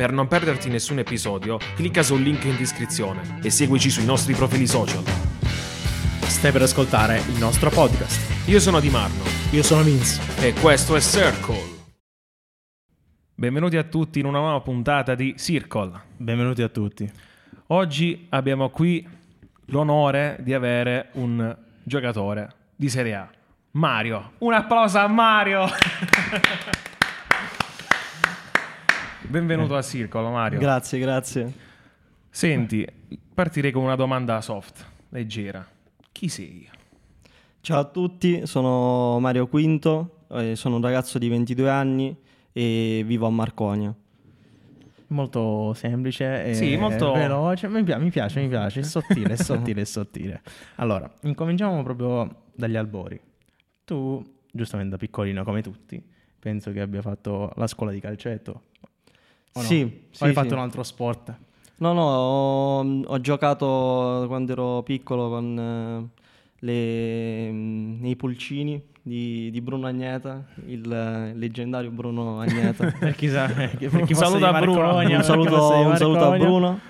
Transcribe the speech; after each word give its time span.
Per 0.00 0.12
non 0.12 0.28
perderti 0.28 0.70
nessun 0.70 0.98
episodio, 0.98 1.58
clicca 1.74 2.02
sul 2.02 2.22
link 2.22 2.44
in 2.44 2.56
descrizione 2.56 3.38
e 3.42 3.50
seguici 3.50 3.90
sui 3.90 4.06
nostri 4.06 4.32
profili 4.32 4.66
social. 4.66 5.04
Stai 6.22 6.52
per 6.52 6.62
ascoltare 6.62 7.18
il 7.18 7.36
nostro 7.38 7.68
podcast. 7.68 8.48
Io 8.48 8.60
sono 8.60 8.80
Di 8.80 8.88
Marno 8.88 9.22
Io 9.50 9.62
sono 9.62 9.82
Vince. 9.82 10.18
e 10.40 10.54
questo 10.54 10.96
è 10.96 11.00
Circle. 11.02 11.60
Benvenuti 13.34 13.76
a 13.76 13.82
tutti 13.82 14.20
in 14.20 14.24
una 14.24 14.38
nuova 14.38 14.62
puntata 14.62 15.14
di 15.14 15.34
Circle. 15.36 15.92
Benvenuti 16.16 16.62
a 16.62 16.68
tutti. 16.70 17.12
Oggi 17.66 18.26
abbiamo 18.30 18.70
qui 18.70 19.06
l'onore 19.66 20.38
di 20.40 20.54
avere 20.54 21.10
un 21.12 21.54
giocatore 21.82 22.48
di 22.74 22.88
Serie 22.88 23.14
A, 23.16 23.30
Mario. 23.72 24.32
Un 24.38 24.54
applauso 24.54 24.96
a 24.96 25.08
Mario! 25.08 25.68
Benvenuto 29.28 29.76
a 29.76 29.82
Circle, 29.82 30.30
Mario. 30.30 30.58
Grazie, 30.58 30.98
grazie. 30.98 31.52
Senti, 32.30 32.86
partirei 33.34 33.70
con 33.70 33.84
una 33.84 33.94
domanda 33.96 34.40
soft, 34.40 34.84
leggera. 35.10 35.66
Chi 36.12 36.28
sei? 36.28 36.68
Ciao 37.60 37.80
a 37.80 37.84
tutti, 37.84 38.46
sono 38.46 39.18
Mario 39.20 39.46
Quinto, 39.46 40.24
eh, 40.30 40.56
sono 40.56 40.76
un 40.76 40.82
ragazzo 40.82 41.18
di 41.18 41.28
22 41.28 41.70
anni 41.70 42.16
e 42.52 43.02
vivo 43.06 43.26
a 43.26 43.30
Marconia. 43.30 43.94
Molto 45.08 45.74
semplice 45.74 46.44
e 46.46 46.54
Sì, 46.54 46.76
molto- 46.76 47.12
veloce. 47.12 47.68
Mi, 47.68 47.82
pi- 47.82 47.96
mi 47.98 48.10
piace, 48.10 48.40
mi 48.40 48.48
piace. 48.48 48.80
È 48.80 48.82
sottile, 48.84 49.34
è 49.34 49.36
sottile, 49.42 49.80
è 49.82 49.84
sottile. 49.84 50.40
Allora, 50.76 51.10
incominciamo 51.22 51.82
proprio 51.82 52.44
dagli 52.54 52.76
albori. 52.76 53.20
Tu, 53.84 54.24
giustamente 54.52 54.92
da 54.92 54.96
piccolino 54.96 55.42
come 55.42 55.62
tutti, 55.62 56.00
penso 56.38 56.70
che 56.72 56.80
abbia 56.80 57.02
fatto 57.02 57.52
la 57.56 57.66
scuola 57.66 57.90
di 57.92 57.98
calcetto. 58.00 58.62
O 59.54 59.60
no? 59.60 59.66
Sì, 59.66 59.82
O 59.82 60.06
sì, 60.10 60.22
hai 60.24 60.28
sì. 60.30 60.34
fatto 60.34 60.54
un 60.54 60.60
altro 60.60 60.82
sport? 60.82 61.34
No, 61.78 61.92
no, 61.92 62.02
ho, 62.02 62.80
ho 63.04 63.20
giocato 63.20 64.24
quando 64.28 64.52
ero 64.52 64.82
piccolo 64.82 65.28
con 65.30 65.58
eh, 65.58 66.20
le- 66.58 67.50
mm, 67.50 68.00
nei 68.02 68.16
pulcini 68.16 68.80
di, 69.02 69.50
di 69.50 69.60
Bruno 69.62 69.86
Agneta, 69.86 70.44
il 70.66 70.92
eh, 70.92 71.34
leggendario 71.34 71.90
Bruno 71.90 72.38
Agneta. 72.40 72.86
Per 72.92 73.14
chi 73.16 73.28
sa, 73.28 73.46
per 73.46 73.76
chi 73.78 73.86
Un 73.86 74.14
saluto 74.14 74.44
a 74.46 74.60
Bruno. 74.60 74.96
Un, 74.98 75.22
saluto, 75.22 75.70
un 75.86 75.96
saluto 75.96 76.24
a. 76.32 76.36
Bruno. 76.38 76.80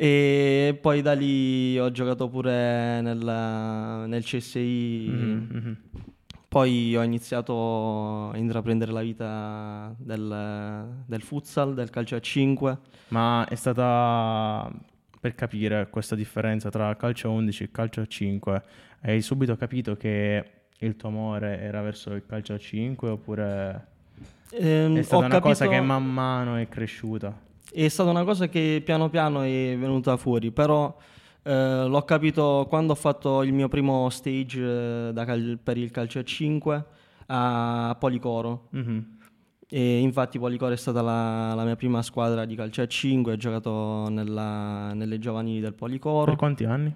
E 0.00 0.78
poi 0.80 1.02
da 1.02 1.12
lì 1.14 1.76
ho 1.78 1.90
giocato 1.90 2.28
pure 2.28 3.00
nel, 3.00 4.04
nel 4.06 4.22
CSI. 4.22 5.06
Mhm, 5.08 5.46
mhm. 5.50 5.76
Poi 6.58 6.96
ho 6.96 7.02
iniziato 7.02 8.30
a 8.30 8.36
intraprendere 8.36 8.90
la 8.90 9.00
vita 9.00 9.94
del, 9.96 11.04
del 11.06 11.22
futsal, 11.22 11.72
del 11.72 11.88
calcio 11.88 12.16
a 12.16 12.20
5. 12.20 12.78
Ma 13.08 13.46
è 13.48 13.54
stata 13.54 14.68
per 15.20 15.36
capire 15.36 15.88
questa 15.88 16.16
differenza 16.16 16.68
tra 16.68 16.96
calcio 16.96 17.28
a 17.28 17.30
11 17.30 17.62
e 17.62 17.70
calcio 17.70 18.00
a 18.00 18.06
5. 18.06 18.62
Hai 19.02 19.22
subito 19.22 19.56
capito 19.56 19.94
che 19.94 20.44
il 20.78 20.96
tuo 20.96 21.10
amore 21.10 21.60
era 21.60 21.80
verso 21.80 22.12
il 22.14 22.24
calcio 22.26 22.54
a 22.54 22.58
5 22.58 23.08
oppure 23.08 23.86
Ehm, 24.50 24.96
è 24.96 25.02
stata 25.02 25.26
una 25.26 25.40
cosa 25.40 25.64
capito- 25.64 25.80
che 25.80 25.86
man 25.86 26.12
mano 26.12 26.56
è 26.56 26.68
cresciuta? 26.68 27.38
È 27.70 27.86
stata 27.86 28.10
una 28.10 28.24
cosa 28.24 28.48
che 28.48 28.82
piano 28.84 29.08
piano 29.10 29.42
è 29.42 29.76
venuta 29.78 30.16
fuori, 30.16 30.50
però 30.50 30.92
eh, 31.42 31.84
l'ho 31.86 32.02
capito 32.02 32.66
quando 32.68 32.92
ho 32.92 32.96
fatto 32.96 33.42
il 33.42 33.52
mio 33.52 33.68
primo 33.68 34.08
stage 34.10 35.08
eh, 35.08 35.12
da 35.12 35.24
cal- 35.24 35.58
per 35.62 35.76
il 35.78 35.90
calcio 35.90 36.18
a 36.18 36.22
5 36.24 36.84
a 37.26 37.96
Policoro. 37.98 38.68
Mhm. 38.70 39.16
E 39.70 39.98
infatti 39.98 40.38
Policoro 40.38 40.72
è 40.72 40.76
stata 40.76 41.02
la, 41.02 41.52
la 41.54 41.64
mia 41.64 41.76
prima 41.76 42.00
squadra 42.02 42.44
di 42.46 42.54
calcio 42.54 42.80
a 42.82 42.86
5, 42.86 43.32
ho 43.32 43.36
giocato 43.36 44.08
nella- 44.08 44.92
nelle 44.94 45.18
giovanili 45.18 45.60
del 45.60 45.74
Policoro 45.74 46.24
Per 46.24 46.36
quanti 46.36 46.64
anni? 46.64 46.94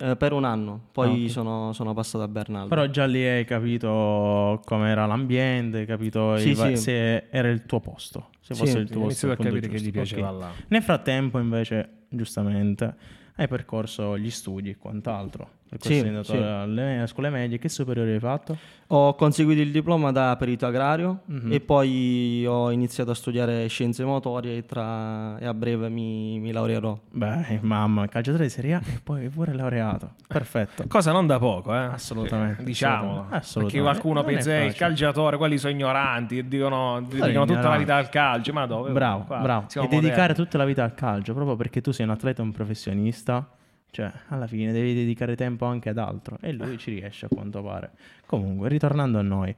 eh, 0.00 0.16
per 0.16 0.32
un 0.32 0.44
anno, 0.44 0.88
poi 0.92 1.08
Ah, 1.08 1.24
ok. 1.24 1.30
sono, 1.30 1.72
sono 1.74 1.92
passato 1.94 2.24
a 2.24 2.28
Bernaldo. 2.28 2.68
Però 2.68 2.86
già 2.86 3.04
lì 3.04 3.22
hai 3.26 3.44
capito 3.44 4.60
com'era 4.64 5.04
l'ambiente, 5.06 5.78
hai 5.78 5.86
capito 5.86 6.36
Sì, 6.38 6.50
il 6.50 6.54
va- 6.56 6.68
sì. 6.68 6.76
se 6.76 7.28
era 7.30 7.48
il 7.48 7.64
tuo 7.66 7.80
posto, 7.80 8.28
se 8.40 8.54
Sì, 8.54 8.60
fosse 8.60 8.78
il 8.78 8.88
tuo 8.90 9.00
Ho 9.02 9.04
posto. 9.06 9.26
iniziato 9.26 9.34
a 9.34 9.44
capire 9.44 9.68
che 9.68 9.74
gli 9.76 9.90
giusto. 9.90 9.90
piaceva 9.92 10.30
Ok. 10.30 10.40
là. 10.40 10.50
Nel 10.68 10.82
frattempo, 10.82 11.38
invece, 11.38 11.88
giustamente, 12.08 12.96
hai 13.38 13.46
percorso 13.46 14.18
gli 14.18 14.30
studi 14.30 14.70
e 14.70 14.76
quant'altro. 14.76 15.57
Percorso 15.68 15.92
Sì, 15.92 15.98
sei 16.00 16.08
andato 16.08 16.32
sì. 16.32 16.36
alle, 16.38 17.04
scuole 17.06 17.28
medie. 17.30 17.58
Che 17.58 17.68
superiori 17.68 18.12
hai 18.12 18.18
fatto? 18.18 18.56
Ho 18.90 19.14
conseguito 19.16 19.60
il 19.60 19.70
diploma 19.70 20.10
da 20.12 20.34
perito 20.38 20.64
agrario 20.64 21.20
Mhm. 21.26 21.52
e 21.52 21.60
poi 21.60 22.46
ho 22.46 22.70
iniziato 22.70 23.10
a 23.10 23.14
studiare 23.14 23.66
scienze 23.68 24.02
motorie 24.02 24.56
e, 24.56 24.64
tra- 24.64 25.36
e 25.38 25.44
a 25.44 25.52
breve 25.52 25.90
mi, 25.90 26.38
mi 26.40 26.52
laureerò. 26.52 26.98
Beh, 27.10 27.58
mamma, 27.60 28.06
calciatore 28.08 28.44
di 28.44 28.50
Serie 28.50 28.74
A 28.74 28.80
e 28.82 28.98
poi 29.04 29.28
pure 29.28 29.52
laureato. 29.52 30.12
Perfetto. 30.26 30.84
Cosa 30.88 31.12
non 31.12 31.26
da 31.26 31.38
poco, 31.38 31.74
eh? 31.74 31.76
Assolutamente. 31.78 32.64
Diciamolo. 32.64 33.26
Assolutamente. 33.28 33.60
Perché 33.60 33.80
qualcuno 33.80 34.14
Non 34.22 34.24
pensa, 34.24 34.56
eh, 34.56 34.64
il 34.66 34.74
calciatore, 34.74 35.36
quelli 35.36 35.58
sono 35.58 35.72
ignoranti, 35.74 36.38
e 36.38 36.48
dicono, 36.48 37.02
dicono 37.02 37.44
tutta 37.44 37.68
la 37.68 37.76
vita 37.76 37.96
al 37.96 38.08
calcio. 38.08 38.52
Ma 38.54 38.64
dove? 38.64 38.90
Bravo, 38.92 39.24
Qua 39.24 39.36
bravo. 39.40 39.66
E 39.74 39.86
dedicare 39.86 40.00
moderni. 40.28 40.34
tutta 40.34 40.56
la 40.56 40.64
vita 40.64 40.82
al 40.82 40.94
calcio, 40.94 41.34
proprio 41.34 41.56
perché 41.56 41.82
tu 41.82 41.90
sei 41.90 42.06
un 42.06 42.12
atleta 42.12 42.40
e 42.40 42.44
un 42.46 42.52
professionista, 42.52 43.46
cioè 43.90 44.10
alla 44.28 44.46
fine 44.46 44.72
devi 44.72 44.94
dedicare 44.94 45.36
tempo 45.36 45.64
anche 45.64 45.88
ad 45.88 45.98
altro 45.98 46.38
e 46.40 46.52
lui 46.52 46.78
ci 46.78 46.90
riesce 46.90 47.26
a 47.26 47.28
quanto 47.28 47.62
pare. 47.62 47.90
Comunque, 48.26 48.68
ritornando 48.68 49.18
a 49.18 49.22
noi, 49.22 49.54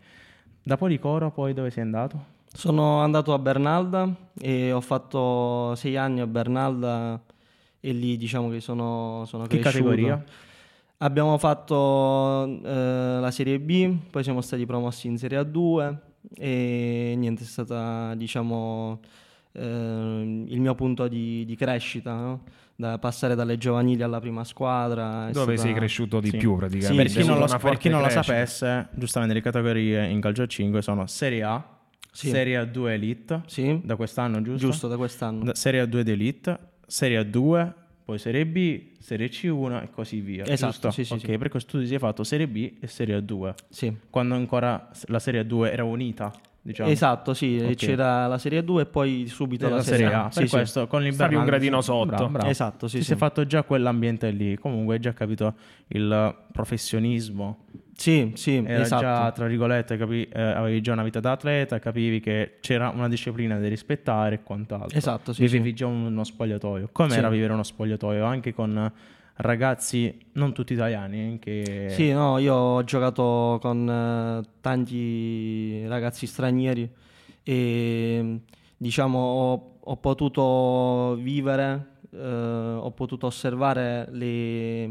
da 0.63 0.77
Policoro 0.77 1.31
poi 1.31 1.53
dove 1.55 1.71
sei 1.71 1.83
andato? 1.83 2.39
Sono 2.53 3.01
andato 3.01 3.33
a 3.33 3.39
Bernalda 3.39 4.13
e 4.41 4.73
ho 4.73 4.81
fatto 4.81 5.75
sei 5.77 5.97
anni 5.97 6.21
a 6.21 6.27
Bernalda 6.27 7.21
e 7.79 7.93
lì 7.93 8.17
diciamo 8.17 8.51
che 8.51 8.61
sono, 8.61 9.25
sono 9.27 9.45
Che 9.45 9.59
cresciuto. 9.59 9.85
categoria? 9.85 10.25
Abbiamo 10.99 11.39
fatto 11.39 12.45
eh, 12.63 13.19
la 13.21 13.31
Serie 13.31 13.59
B, 13.59 13.97
poi 14.11 14.23
siamo 14.23 14.41
stati 14.43 14.67
promossi 14.67 15.07
in 15.07 15.17
Serie 15.17 15.41
A2 15.41 15.97
e 16.35 17.15
niente, 17.17 17.43
è 17.43 17.47
stata 17.47 18.15
diciamo 18.17 19.01
eh, 19.53 20.45
il 20.49 20.61
mio 20.61 20.75
punto 20.75 21.09
di, 21.09 21.45
di 21.45 21.57
crescita, 21.57 22.15
no? 22.15 22.43
da 22.77 22.99
passare 22.99 23.35
dalle 23.35 23.59
giovanili 23.59 24.03
alla 24.03 24.21
prima 24.21 24.43
squadra. 24.45 25.29
Dove 25.33 25.55
stata- 25.57 25.69
sei 25.69 25.75
cresciuto 25.75 26.19
di 26.19 26.31
Sì. 26.31 26.37
più 26.39 26.53
Sì, 26.53 26.57
praticamente? 26.59 27.03
per 27.03 27.13
chi 27.13 27.29
non, 27.29 27.39
lo, 27.39 27.59
per 27.59 27.77
chi 27.77 27.89
non 27.91 28.01
lo 28.03 28.09
sapesse, 28.09 28.89
giustamente 28.95 29.35
le 29.35 29.43
categorie 29.43 30.07
in 30.09 30.21
calcio 30.21 30.43
a 30.43 30.47
5 30.47 30.81
sono 30.81 31.07
Serie 31.07 31.43
A, 31.43 31.63
Sì. 32.11 32.29
Serie 32.29 32.59
A2 32.63 32.89
Elite, 32.89 33.43
Sì, 33.47 33.81
da 33.85 33.97
quest'anno 33.97 34.41
giusto? 34.41 34.67
giusto 34.67 34.89
da 34.89 34.97
quest'anno. 34.97 35.45
Da- 35.45 35.55
Serie 35.55 35.83
A2 35.85 35.99
ed 35.99 36.09
Elite, 36.09 36.59
Serie 36.87 37.21
A2, 37.21 37.73
poi 38.07 38.19
Serie 38.19 38.47
B, 38.47 38.81
Serie 38.99 39.29
C1 39.29 39.83
e 39.83 39.91
così 39.91 40.21
via. 40.21 40.47
Esatto, 40.47 40.91
sì, 40.91 41.05
sì, 41.05 41.13
ok, 41.13 41.21
sì. 41.21 41.37
per 41.39 41.49
questo 41.51 41.73
tu 41.73 41.81
ti 41.81 41.87
sei 41.87 41.99
fatto 41.99 42.25
Serie 42.25 42.49
B 42.49 42.73
e 42.81 42.87
Serie 42.87 43.19
A2. 43.19 43.55
Sì. 43.69 43.95
Quando 44.09 44.35
ancora 44.35 44.89
la 45.09 45.19
Serie 45.19 45.43
A2 45.47 45.71
era 45.71 45.85
unita, 45.85 46.33
diciamo. 46.63 46.91
Esatto, 46.91 47.35
sì, 47.35 47.59
Ok. 47.63 47.75
c'era 47.75 48.27
la 48.27 48.39
Serie 48.39 48.63
2 48.65 48.83
e 48.83 48.87
poi 48.87 49.27
subito 49.27 49.69
La, 49.69 49.77
la, 49.77 49.83
Serie 49.83 50.13
A. 50.13 50.29
Sì, 50.31 50.41
per 50.41 50.49
sì. 50.49 50.55
questo 50.57 50.87
con 50.87 51.05
il 51.05 51.13
Stavi 51.13 51.35
un 51.35 51.45
gradino 51.45 51.81
sotto. 51.81 52.07
Bravo, 52.07 52.29
bravo. 52.29 52.49
Esatto, 52.49 52.89
sì, 52.89 52.97
Ti 52.99 53.03
sì. 53.03 53.09
sei 53.09 53.17
fatto 53.17 53.45
già 53.47 53.63
quell'ambiente 53.63 54.31
lì. 54.31 54.57
Comunque 54.57 54.95
hai 54.95 55.01
già 55.01 55.13
capito 55.13 55.55
il 55.89 56.35
professionismo. 56.53 57.65
Sì, 57.95 58.33
sì, 58.35 58.63
Era 58.67 58.83
esatto. 58.83 59.03
già, 59.03 59.31
tra 59.33 59.47
virgolette, 59.47 59.97
capi- 59.99 60.27
eh, 60.33 60.41
avevi 60.41 60.81
già 60.81 60.93
una 60.93 61.03
vita 61.03 61.21
da 61.21 61.33
atleta, 61.33 61.79
capivi 61.79 62.19
che 62.21 62.57
c'era 62.61 62.89
una 62.89 63.09
disciplina 63.09 63.59
da 63.59 63.69
rispettare 63.69 64.37
e 64.37 64.43
quant'altro. 64.43 64.97
Esatto, 64.97 65.35
sì, 65.35 65.43
Vivevi 65.43 65.69
sì. 65.71 65.75
già 65.75 65.87
uno 65.87 66.25
spogliatoio. 66.25 66.89
Come 66.93 67.11
Sì. 67.11 67.19
era 67.19 67.29
vivere 67.29 67.53
uno 67.53 67.63
spogliatoio? 67.63 68.25
Anche 68.25 68.55
con 68.55 68.91
ragazzi 69.41 70.17
non 70.33 70.53
tutti 70.53 70.73
italiani, 70.73 71.23
anche... 71.23 71.91
Sì, 71.91 72.13
no, 72.13 72.39
io 72.39 72.55
ho 72.55 72.85
giocato 72.85 73.59
con 73.61 73.89
eh, 73.89 74.49
tanti 74.61 75.87
ragazzi 75.87 76.27
stranieri 76.27 76.91
e 77.43 78.41
diciamo 78.77 79.19
ho, 79.19 79.79
ho 79.81 79.97
potuto 79.97 81.17
vivere, 81.21 81.99
eh, 82.13 82.19
ho 82.19 82.91
potuto 82.93 83.27
osservare 83.27 84.09
le, 84.11 84.85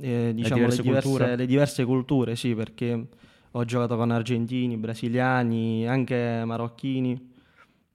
eh, 0.00 0.32
diciamo, 0.34 0.66
le, 0.66 0.66
diverse 0.68 0.82
diverse, 0.82 1.08
culture. 1.08 1.36
le 1.36 1.46
diverse 1.46 1.84
culture, 1.84 2.36
sì, 2.36 2.54
perché 2.54 3.06
ho 3.50 3.64
giocato 3.64 3.96
con 3.96 4.10
argentini, 4.10 4.76
brasiliani, 4.76 5.86
anche 5.86 6.42
marocchini 6.44 7.30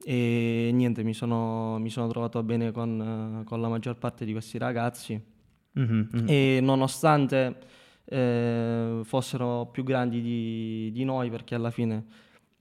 e 0.03 0.69
niente, 0.71 1.03
mi 1.03 1.13
sono, 1.13 1.80
mi 1.80 1.89
sono 1.89 2.07
trovato 2.07 2.42
bene 2.44 2.71
con, 2.71 3.42
eh, 3.42 3.44
con 3.44 3.60
la 3.60 3.68
maggior 3.68 3.98
parte 3.98 4.24
di 4.24 4.31
questi 4.31 4.57
ragazzi 4.57 5.36
Mhm, 5.77 6.09
mhm. 6.12 6.25
e 6.27 6.59
nonostante 6.62 7.57
eh, 8.06 9.01
fossero 9.03 9.68
più 9.68 9.83
grandi 9.83 10.21
di, 10.21 10.91
di 10.91 11.03
noi, 11.03 11.29
perché 11.29 11.56
alla 11.56 11.69
fine 11.71 12.06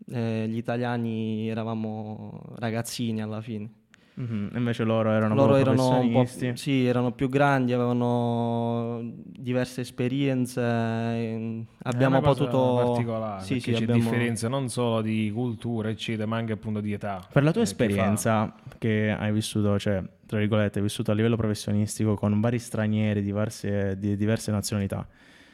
eh, 0.08 0.46
gli 0.48 0.56
italiani 0.56 1.48
eravamo 1.48 2.42
ragazzini 2.56 3.22
alla 3.22 3.40
fine. 3.40 3.75
Mhm, 4.18 4.50
Invece 4.54 4.84
loro 4.84 5.10
erano 5.10 5.34
Loro 5.34 5.56
erano, 5.56 6.00
un 6.00 6.06
po', 6.10 6.20
professionisti. 6.20 6.56
sì, 6.56 6.86
erano 6.86 7.12
più 7.12 7.28
grandi, 7.28 7.74
avevano 7.74 9.00
diverse 9.26 9.82
esperienze. 9.82 10.60
e 10.62 11.64
Abbiamo 11.82 12.16
È 12.16 12.18
una 12.18 12.26
cosa 12.28 12.44
particolare. 12.46 12.86
particolare, 12.86 13.42
Sì, 13.42 13.48
perché 13.54 13.70
sì, 13.72 13.76
c'è 13.76 13.82
abbiamo- 13.82 14.00
differenza 14.00 14.48
non 14.48 14.68
solo 14.70 15.02
di 15.02 15.30
cultura, 15.34 15.90
eccetera, 15.90 16.26
ma 16.26 16.38
anche 16.38 16.52
appunto 16.52 16.80
di 16.80 16.92
età. 16.92 17.26
Per 17.30 17.42
la 17.42 17.52
tua 17.52 17.60
Eh, 17.62 17.64
che 17.66 17.70
fa- 17.74 17.82
esperienza 17.84 18.54
che 18.78 19.10
hai 19.18 19.32
vissuto, 19.32 19.78
cioè, 19.78 20.02
tra 20.26 20.38
virgolette, 20.38 20.78
hai 20.78 20.84
vissuto 20.84 21.10
a 21.10 21.14
livello 21.14 21.36
professionistico 21.36 22.14
con 22.14 22.40
vari 22.40 22.58
stranieri 22.58 23.22
diverse, 23.22 23.98
di 23.98 24.16
diverse 24.16 24.50
nazionalità, 24.50 25.06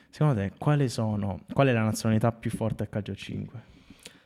secondo 0.09 0.41
te 0.41 0.53
quali 0.57 0.89
sono, 0.89 1.41
qual 1.53 1.67
è 1.67 1.73
la 1.73 1.83
nazionalità 1.83 2.31
più 2.31 2.51
forte 2.51 2.85
a 2.85 2.87
calcio 2.87 3.15
5? 3.17 3.71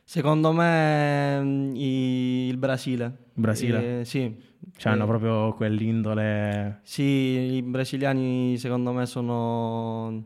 Secondo 0.09 0.53
me 0.53 1.41
mm, 1.41 1.75
i- 1.75 2.47
il 2.47 2.55
Brasile. 2.55 3.11
Brasile? 3.33 3.99
Eh, 3.99 4.05
sì. 4.05 4.33
Cioè 4.77 4.93
hanno 4.93 5.03
Eh, 5.03 5.07
proprio 5.07 5.53
quell'indole... 5.53 6.79
Sì, 6.83 7.03
i 7.03 7.61
brasiliani 7.61 8.57
secondo 8.57 8.93
me 8.93 9.05
sono 9.05 10.23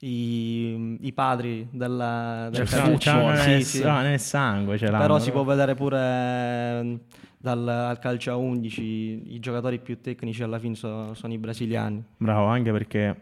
i, 0.00 0.98
i 1.00 1.12
padri 1.14 1.68
della, 1.70 2.48
del 2.52 2.68
Cioè, 2.68 2.80
calcio. 2.80 2.98
c'hanno 3.10 3.26
C'hanno 3.32 3.36
Sì, 3.42 3.48
nel, 3.48 3.62
sì. 3.64 3.82
ah, 3.82 4.02
nel 4.02 4.20
sangue, 4.20 4.76
ce 4.76 4.90
l'hanno. 4.90 5.02
Però 5.02 5.18
si 5.18 5.30
può 5.30 5.42
vedere 5.42 5.74
pure 5.74 6.82
mm, 6.82 6.94
dal 7.38 7.66
al 7.66 7.98
calcio 7.98 8.30
a 8.32 8.36
11 8.36 9.32
i 9.34 9.40
giocatori 9.40 9.78
più 9.78 10.02
tecnici 10.02 10.42
alla 10.42 10.58
fine 10.58 10.74
so- 10.74 11.14
sono 11.14 11.32
i 11.32 11.38
brasiliani. 11.38 12.04
Bravo, 12.18 12.44
anche 12.44 12.72
perché 12.72 13.16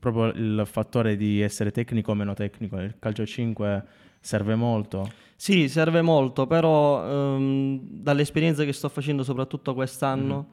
proprio 0.00 0.26
il 0.32 0.62
fattore 0.66 1.16
di 1.16 1.40
essere 1.42 1.70
tecnico 1.70 2.10
o 2.10 2.14
meno 2.14 2.34
tecnico 2.34 2.74
nel 2.74 2.96
calcio 2.98 3.24
5 3.24 3.84
serve 4.20 4.54
molto. 4.54 5.08
Sì, 5.36 5.68
serve 5.68 6.00
molto, 6.02 6.46
però 6.46 7.36
ehm, 7.36 7.78
dall'esperienza 7.82 8.64
che 8.64 8.72
sto 8.72 8.88
facendo 8.88 9.22
soprattutto 9.22 9.74
quest'anno 9.74 10.48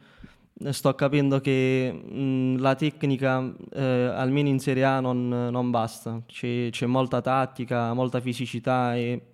eh, 0.60 0.72
sto 0.72 0.94
capendo 0.94 1.40
che 1.40 1.92
mh, 1.92 2.60
la 2.60 2.76
tecnica 2.76 3.52
eh, 3.74 3.82
almeno 3.82 4.50
in 4.50 4.60
Serie 4.60 4.84
A 4.84 5.00
non, 5.00 5.28
non 5.28 5.72
basta, 5.72 6.22
c'è, 6.28 6.68
c'è 6.70 6.86
molta 6.86 7.22
tattica, 7.22 7.94
molta 7.94 8.20
fisicità 8.20 8.96
e 8.96 9.30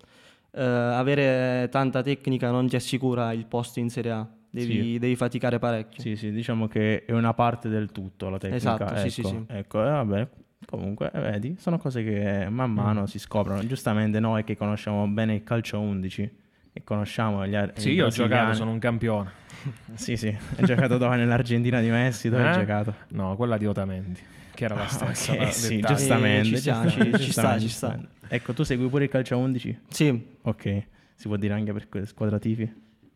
eh, 0.52 0.62
avere 0.62 1.68
tanta 1.70 2.02
tecnica 2.02 2.50
non 2.50 2.68
ti 2.68 2.76
assicura 2.76 3.32
il 3.32 3.46
posto 3.46 3.80
in 3.80 3.90
Serie 3.90 4.10
A, 4.12 4.26
devi, 4.50 4.98
devi 4.98 5.16
faticare 5.16 5.58
parecchio. 5.58 6.02
Sì, 6.02 6.16
sì, 6.16 6.30
diciamo 6.32 6.66
che 6.68 7.04
è 7.04 7.12
una 7.12 7.34
parte 7.34 7.68
del 7.68 7.90
tutto 7.92 8.28
la 8.28 8.38
tecnica. 8.38 8.56
Esatto, 8.56 8.96
sì, 8.96 9.10
sì, 9.10 9.20
ecco, 9.20 9.28
sì. 9.28 9.44
Ecco, 9.48 9.80
eh, 9.86 9.90
vabbè, 9.90 10.28
comunque, 10.66 11.10
eh, 11.12 11.20
vedi, 11.20 11.56
sono 11.58 11.78
cose 11.78 12.02
che 12.04 12.48
man 12.50 12.72
mano 12.72 13.06
si 13.06 13.18
scoprono. 13.18 13.64
Giustamente 13.66 14.20
noi 14.20 14.44
che 14.44 14.56
conosciamo 14.56 15.06
bene 15.08 15.34
il 15.36 15.44
calcio 15.44 15.78
11 15.80 16.30
e 16.72 16.84
conosciamo 16.84 17.46
gli 17.46 17.54
ar- 17.54 17.72
Sì, 17.78 17.90
io 17.90 18.06
ho 18.06 18.08
giocato, 18.10 18.54
sono 18.54 18.70
un 18.70 18.78
campione. 18.78 19.30
Sì, 19.94 20.16
sì, 20.16 20.28
hai 20.28 20.64
giocato 20.64 20.96
dove? 20.96 21.16
Nell'Argentina 21.16 21.80
di 21.80 21.90
Messi, 21.90 22.28
dove 22.30 22.44
hai 22.44 22.50
Eh? 22.50 22.60
giocato? 22.60 22.94
No, 23.10 23.36
quella 23.36 23.58
di 23.58 23.66
Otamendi, 23.66 24.20
che 24.54 24.64
era 24.64 24.74
la 24.76 24.86
stessa. 24.86 25.32
Ok, 25.32 25.38
da 25.38 25.50
sì, 25.50 25.76
dettaglio. 25.76 25.94
giustamente. 25.96 26.38
Eh, 26.40 26.44
ci 26.44 26.56
sta, 26.56 26.82
giustamente, 26.84 27.18
ci- 27.18 27.24
ci 27.24 27.32
sta, 27.32 27.58
ci 27.58 27.68
sta. 27.68 27.98
Ecco, 28.28 28.52
tu 28.54 28.62
segui 28.62 28.88
pure 28.88 29.04
il 29.04 29.10
calcio 29.10 29.36
11? 29.36 29.78
Sì, 29.88 30.26
Ok, 30.42 30.82
si 31.16 31.26
può 31.28 31.36
dire 31.36 31.52
anche 31.54 31.72
per 31.74 32.06
squadra 32.06 32.38
tifi? 32.38 32.72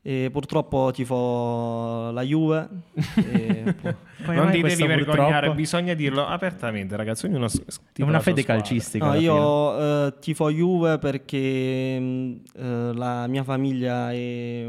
E 0.06 0.29
purtroppo 0.31 0.91
tifo 0.93 2.11
la 2.11 2.21
Juve. 2.21 2.69
e 3.17 3.75
poi- 4.23 4.37
non 4.37 4.51
ti 4.51 4.61
devi 4.61 4.87
vergognare, 4.87 5.31
purtroppo? 5.31 5.55
bisogna 5.55 5.95
dirlo 5.95 6.27
apertamente, 6.27 6.95
ragazzi. 6.95 7.25
Ognuno 7.25 7.47
È 7.47 8.03
una 8.03 8.21
fede 8.21 8.43
squadra. 8.43 8.62
calcistica. 8.62 9.06
No, 9.06 9.15
io 9.15 9.79
eh, 10.06 10.15
tifo 10.21 10.51
Juve 10.51 10.99
perché 10.99 11.99
mh, 11.99 12.41
eh, 12.55 12.93
la 12.93 13.27
mia 13.29 13.45
famiglia 13.45 14.12
è 14.12 14.67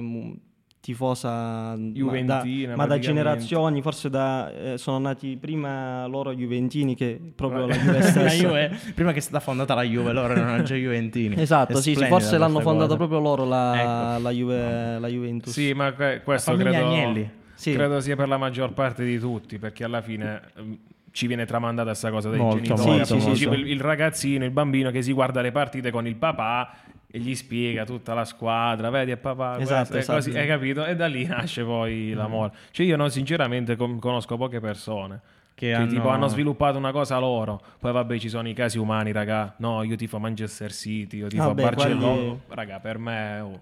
tifosa 0.85 1.75
ma 1.75 1.77
Juventina, 1.77 2.69
da, 2.69 2.75
ma 2.75 2.85
da 2.85 2.99
generazioni, 2.99 3.81
forse 3.81 4.07
da, 4.07 4.51
eh, 4.51 4.77
sono 4.77 4.99
nati 4.99 5.35
prima 5.35 6.05
loro 6.05 6.31
Juventini 6.31 6.93
che 6.93 7.19
proprio 7.35 7.65
la 7.65 7.75
Juve 7.75 7.99
la. 8.13 8.29
Juve, 8.29 8.77
prima 8.93 9.11
che 9.11 9.17
è 9.17 9.21
stata 9.21 9.39
fondata 9.39 9.73
la 9.73 9.81
Juve, 9.81 10.11
loro 10.13 10.33
erano 10.33 10.61
già 10.61 10.75
Juventini. 10.77 11.41
Esatto, 11.41 11.81
sì, 11.81 11.95
sì, 11.95 12.05
forse 12.05 12.37
l'hanno 12.37 12.59
fondata 12.59 12.95
cosa. 12.95 12.97
proprio 12.97 13.19
loro 13.19 13.45
la, 13.45 14.13
Ecco. 14.13 14.21
la, 14.21 14.29
Juve, 14.29 14.99
la 14.99 15.07
Juventus. 15.07 15.51
Sì, 15.53 15.73
ma 15.73 15.91
que- 15.93 16.21
questo 16.23 16.53
credo. 16.55 17.43
Sì. 17.55 17.73
credo 17.73 17.99
sia 18.01 18.15
per 18.15 18.27
la 18.27 18.37
maggior 18.37 18.73
parte 18.73 19.03
di 19.03 19.17
tutti, 19.17 19.57
perché 19.57 19.85
alla 19.85 20.01
fine 20.01 20.41
ehm, 20.55 20.77
ci 21.11 21.25
viene 21.25 21.45
tramandata 21.45 21.87
questa 21.87 22.11
cosa 22.11 22.29
dai 22.29 22.37
Molto, 22.37 22.57
genitori. 22.57 22.89
molto, 22.89 23.13
appunto, 23.15 23.49
molto. 23.49 23.65
il 23.65 23.79
ragazzino, 23.79 24.43
il 24.45 24.51
bambino 24.51 24.91
che 24.91 25.01
si 25.01 25.13
guarda 25.13 25.41
le 25.41 25.51
partite 25.51 25.89
con 25.89 26.05
il 26.05 26.15
papà 26.15 26.69
e 27.15 27.19
gli 27.19 27.33
spiega 27.33 27.85
tutta 27.85 28.13
la 28.13 28.25
squadra, 28.25 28.89
vedi 28.89 29.11
è 29.11 29.17
papà, 29.17 29.57
Esatto, 29.59 29.91
questo, 29.91 29.97
esatto. 30.13 30.17
così, 30.17 30.37
hai 30.37 30.45
capito? 30.47 30.83
E 30.85 30.95
da 30.95 31.05
lì 31.07 31.25
nasce 31.25 31.63
poi 31.63 32.11
l'amore. 32.13 32.51
Cioè 32.71 32.85
io 32.85 32.97
no, 32.97 33.07
sinceramente 33.09 33.75
conosco 33.77 34.35
poche 34.35 34.59
persone 34.59 35.21
Che 35.53 35.67
che, 35.67 35.73
hanno- 35.73 35.87
tipo 35.87 36.09
hanno 36.09 36.27
sviluppato 36.27 36.77
una 36.77 36.91
cosa 36.91 37.17
loro. 37.17 37.61
Poi 37.79 37.91
vabbè 37.93 38.17
ci 38.19 38.27
sono 38.27 38.49
i 38.49 38.53
casi 38.53 38.77
umani, 38.77 39.11
raga. 39.13 39.53
No, 39.59 39.81
io 39.83 39.95
tifo 39.95 40.19
Manchester 40.19 40.73
City, 40.73 41.17
io 41.17 41.27
tifo 41.27 41.43
Vabbè, 41.45 41.61
Barcellona. 41.61 42.13
quelli- 42.13 42.39
Raga, 42.49 42.79
per 42.79 42.97
me... 42.97 43.39
oh, 43.39 43.59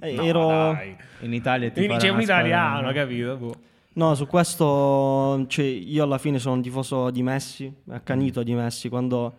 Eh, 0.00 0.12
no, 0.12 0.22
ero- 0.22 0.72
dai. 0.72 0.96
In 1.20 1.32
Italia 1.34 1.68
ti 1.70 1.74
Quindi 1.84 1.94
fa 1.94 1.98
c'è 1.98 2.08
un 2.10 2.20
italiano, 2.20 2.92
capito? 2.92 3.36
Boh. 3.36 3.54
No, 3.94 4.14
su 4.14 4.26
questo 4.28 5.44
cioè, 5.48 5.64
io 5.64 6.04
alla 6.04 6.18
fine 6.18 6.38
sono 6.38 6.54
un 6.54 6.62
tifoso 6.62 7.10
di 7.10 7.22
Messi, 7.22 7.70
accanito 7.90 8.42
di 8.42 8.54
Messi. 8.54 8.88
Quando, 8.88 9.34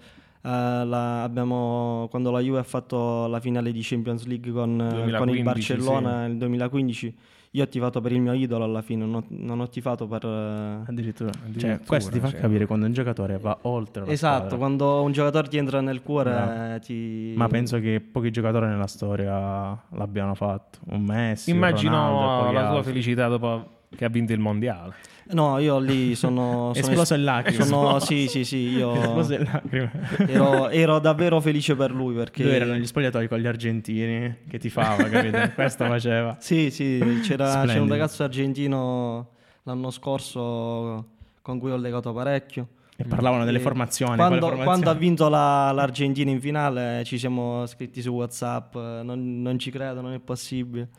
la, 0.50 1.24
abbiamo, 1.24 2.08
quando 2.10 2.32
la 2.32 2.40
Juve 2.40 2.60
ha 2.60 2.64
fatto 2.64 3.28
la 3.28 3.40
finale 3.40 3.72
di 3.72 3.80
Champions 3.82 4.26
League 4.26 4.52
con, 4.52 4.80
eh, 4.80 4.90
con 4.90 5.26
2015, 5.28 5.38
il 5.38 5.44
Barcellona 5.44 6.28
nel 6.28 6.38
2015, 6.38 7.16
io 7.52 7.64
ho 7.64 7.68
tifato 7.68 8.02
per 8.02 8.12
il 8.12 8.20
mio 8.20 8.34
idolo 8.34 8.64
alla 8.64 8.82
fine, 8.82 9.06
non 9.06 9.14
ho, 9.16 9.24
non 9.30 9.60
ho 9.60 9.70
tifato 9.70 10.08
per... 10.08 10.26
eh, 10.26 10.84
Addirittura. 10.90 11.30
Addirittura, 11.46 11.76
Cioè, 11.78 11.86
questo 11.86 12.12
ti 12.12 12.20
fa 12.20 12.30
cioè. 12.32 12.40
capire 12.40 12.66
quando 12.66 12.86
un 12.88 12.94
giocatore 12.94 13.38
va 13.38 13.58
oltre 13.62 14.06
la 14.06 14.12
Esatto, 14.12 14.38
squadra. 14.40 14.58
quando 14.58 15.02
un 15.04 15.12
giocatore 15.12 15.48
ti 15.48 15.58
entra 15.58 15.80
nel 15.80 16.02
cuore 16.02 16.74
eh, 16.76 16.80
ti... 16.80 17.34
Ma 17.38 17.48
penso 17.48 17.80
che 17.80 18.02
pochi 18.02 18.32
giocatori 18.32 18.66
nella 18.66 18.88
storia 18.88 19.80
l'abbiano 19.92 20.34
fatto. 20.34 20.80
Un 20.90 21.04
Messi, 21.04 21.52
Ronaldo 21.52 21.68
Immagino 21.80 22.40
pochi 22.42 22.54
la 22.56 22.60
tua 22.68 22.70
altri. 22.78 22.92
felicità 22.92 23.28
dopo 23.28 23.68
che 23.96 24.06
ha 24.06 24.10
vinto 24.10 24.34
il 24.34 24.40
mondiale. 24.40 24.94
No, 25.32 25.58
io 25.60 25.80
lì 25.80 26.16
sono... 26.16 26.72
Sono 26.76 26.88
esploso 26.88 27.14
in 27.16 27.24
lacrime. 27.24 27.64
sono- 27.64 28.00
sì, 28.00 28.28
sì, 28.28 28.44
sì, 28.44 28.58
io... 28.76 28.94
Esploso 29.00 29.34
in 29.36 29.44
lacrime. 29.44 29.92
ero, 30.28 30.70
ero 30.70 31.00
davvero 31.00 31.40
felice 31.40 31.76
per 31.76 31.92
lui 31.92 32.14
perché... 32.14 32.44
Lui 32.44 32.54
era 32.54 32.66
negli 32.66 32.86
spogliatoi 32.86 33.28
con 33.30 33.40
gli 33.40 33.48
argentini 33.48 34.40
che 34.50 34.60
tifava, 34.60 35.04
capito? 35.04 35.38
Questo 35.56 35.86
faceva. 35.86 36.36
Sì, 36.40 36.70
sì, 36.72 37.20
c'era, 37.24 37.64
c'era 37.66 37.82
un 37.82 37.88
ragazzo 37.88 38.24
argentino 38.24 39.30
l'anno 39.64 39.90
scorso 39.92 41.08
con 41.42 41.60
cui 41.60 41.72
ho 41.72 41.78
legato 41.78 42.12
parecchio. 42.14 42.68
E 42.96 43.06
parlavano 43.06 43.44
delle 43.46 43.58
E 43.58 43.62
formazioni. 43.62 44.16
Quando, 44.18 44.48
quale 44.50 44.64
quando 44.64 44.90
ha 44.90 44.94
vinto 44.94 45.28
la- 45.30 45.72
l'Argentina 45.72 46.30
in 46.30 46.40
finale 46.40 47.04
ci 47.06 47.18
siamo 47.18 47.66
scritti 47.66 48.02
su 48.02 48.12
WhatsApp, 48.12 48.76
non, 48.76 49.42
non 49.42 49.58
ci 49.58 49.72
credo, 49.72 50.02
non 50.02 50.14
è 50.14 50.20
possibile. 50.20 50.90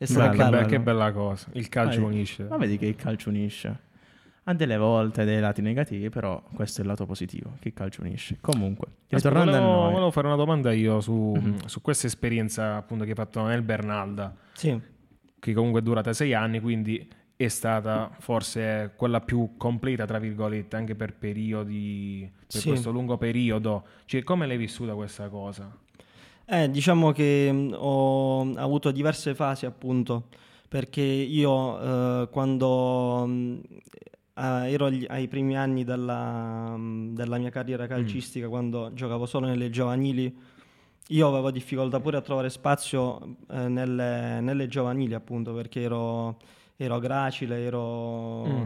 È 0.00 0.06
stato 0.06 0.30
Bello, 0.30 0.32
Che, 0.32 0.38
bello. 0.38 0.50
be- 0.50 0.56
bello. 0.56 0.68
che 0.68 0.80
bella 0.80 1.12
cosa. 1.12 1.46
Il 1.52 1.68
calcio 1.68 2.00
Ma- 2.00 2.06
unisce. 2.06 2.44
Ma 2.44 2.56
vedi 2.56 2.78
che 2.78 2.86
il 2.86 2.96
calcio 2.96 3.28
unisce. 3.28 3.80
Ha 4.44 4.54
delle 4.54 4.78
volte 4.78 5.26
dei 5.26 5.40
lati 5.40 5.60
negativi, 5.60 6.08
però 6.08 6.42
questo 6.54 6.80
è 6.80 6.84
il 6.84 6.88
lato 6.88 7.04
positivo, 7.04 7.52
che 7.60 7.68
il 7.68 7.74
calcio 7.74 8.00
unisce. 8.00 8.38
Comunque, 8.40 8.86
ritornando 9.08 9.50
volevo, 9.52 9.70
a 9.72 9.82
noi. 9.82 9.92
volevo 9.92 10.10
fare 10.10 10.26
una 10.26 10.36
domanda 10.36 10.72
io 10.72 11.00
su, 11.02 11.34
Mhm. 11.38 11.66
su 11.66 11.82
questa 11.82 12.06
esperienza 12.06 12.76
appunto 12.76 13.04
che 13.04 13.10
hai 13.10 13.16
fatto 13.16 13.44
nel 13.44 13.60
Bernalda, 13.60 14.34
Sì. 14.54 14.80
che 15.38 15.52
comunque 15.52 15.80
è 15.80 15.82
durata 15.82 16.14
sei 16.14 16.32
anni, 16.32 16.60
quindi 16.60 17.06
è 17.36 17.48
stata 17.48 18.10
forse 18.20 18.92
quella 18.96 19.20
più 19.20 19.56
completa, 19.58 20.06
tra 20.06 20.18
virgolette, 20.18 20.76
anche 20.76 20.94
per 20.94 21.14
periodi, 21.14 22.28
per 22.50 22.60
Sì. 22.60 22.68
questo 22.68 22.90
lungo 22.90 23.18
periodo. 23.18 23.84
Cioè, 24.06 24.22
come 24.24 24.46
l'hai 24.46 24.56
vissuta 24.56 24.94
questa 24.94 25.28
cosa? 25.28 25.70
Eh, 26.52 26.68
diciamo 26.68 27.12
che 27.12 27.50
mh, 27.52 27.76
ho 27.78 28.40
avuto 28.56 28.90
diverse 28.90 29.34
fasi 29.36 29.66
appunto, 29.66 30.24
perché 30.68 31.00
io 31.00 32.22
eh, 32.22 32.28
quando 32.28 33.24
eh, 34.34 34.72
ero 34.72 34.86
agli- 34.86 35.06
ai 35.08 35.28
primi 35.28 35.56
anni 35.56 35.84
della, 35.84 36.76
mh, 36.76 37.14
della 37.14 37.38
mia 37.38 37.50
carriera 37.50 37.86
calcistica, 37.86 38.48
quando 38.48 38.92
giocavo 38.94 39.26
solo 39.26 39.46
nelle 39.46 39.70
giovanili, 39.70 40.36
io 41.08 41.28
avevo 41.28 41.52
difficoltà 41.52 42.00
pure 42.00 42.16
a 42.16 42.20
trovare 42.20 42.50
spazio 42.50 43.36
eh, 43.48 43.68
nelle, 43.68 44.40
nelle 44.40 44.66
giovanili 44.66 45.14
appunto, 45.14 45.52
perché 45.54 45.82
ero, 45.82 46.36
ero 46.76 46.98
gracile, 46.98 47.64
ero 47.64 48.44
Mm. 48.46 48.64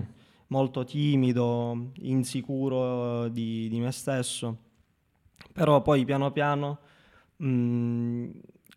molto 0.48 0.84
timido, 0.84 1.90
insicuro 2.00 3.28
di, 3.28 3.68
di 3.68 3.78
me 3.80 3.90
stesso. 3.92 4.56
Però 5.52 5.82
poi 5.82 6.04
piano 6.06 6.30
piano, 6.30 6.78
mh, 7.36 8.26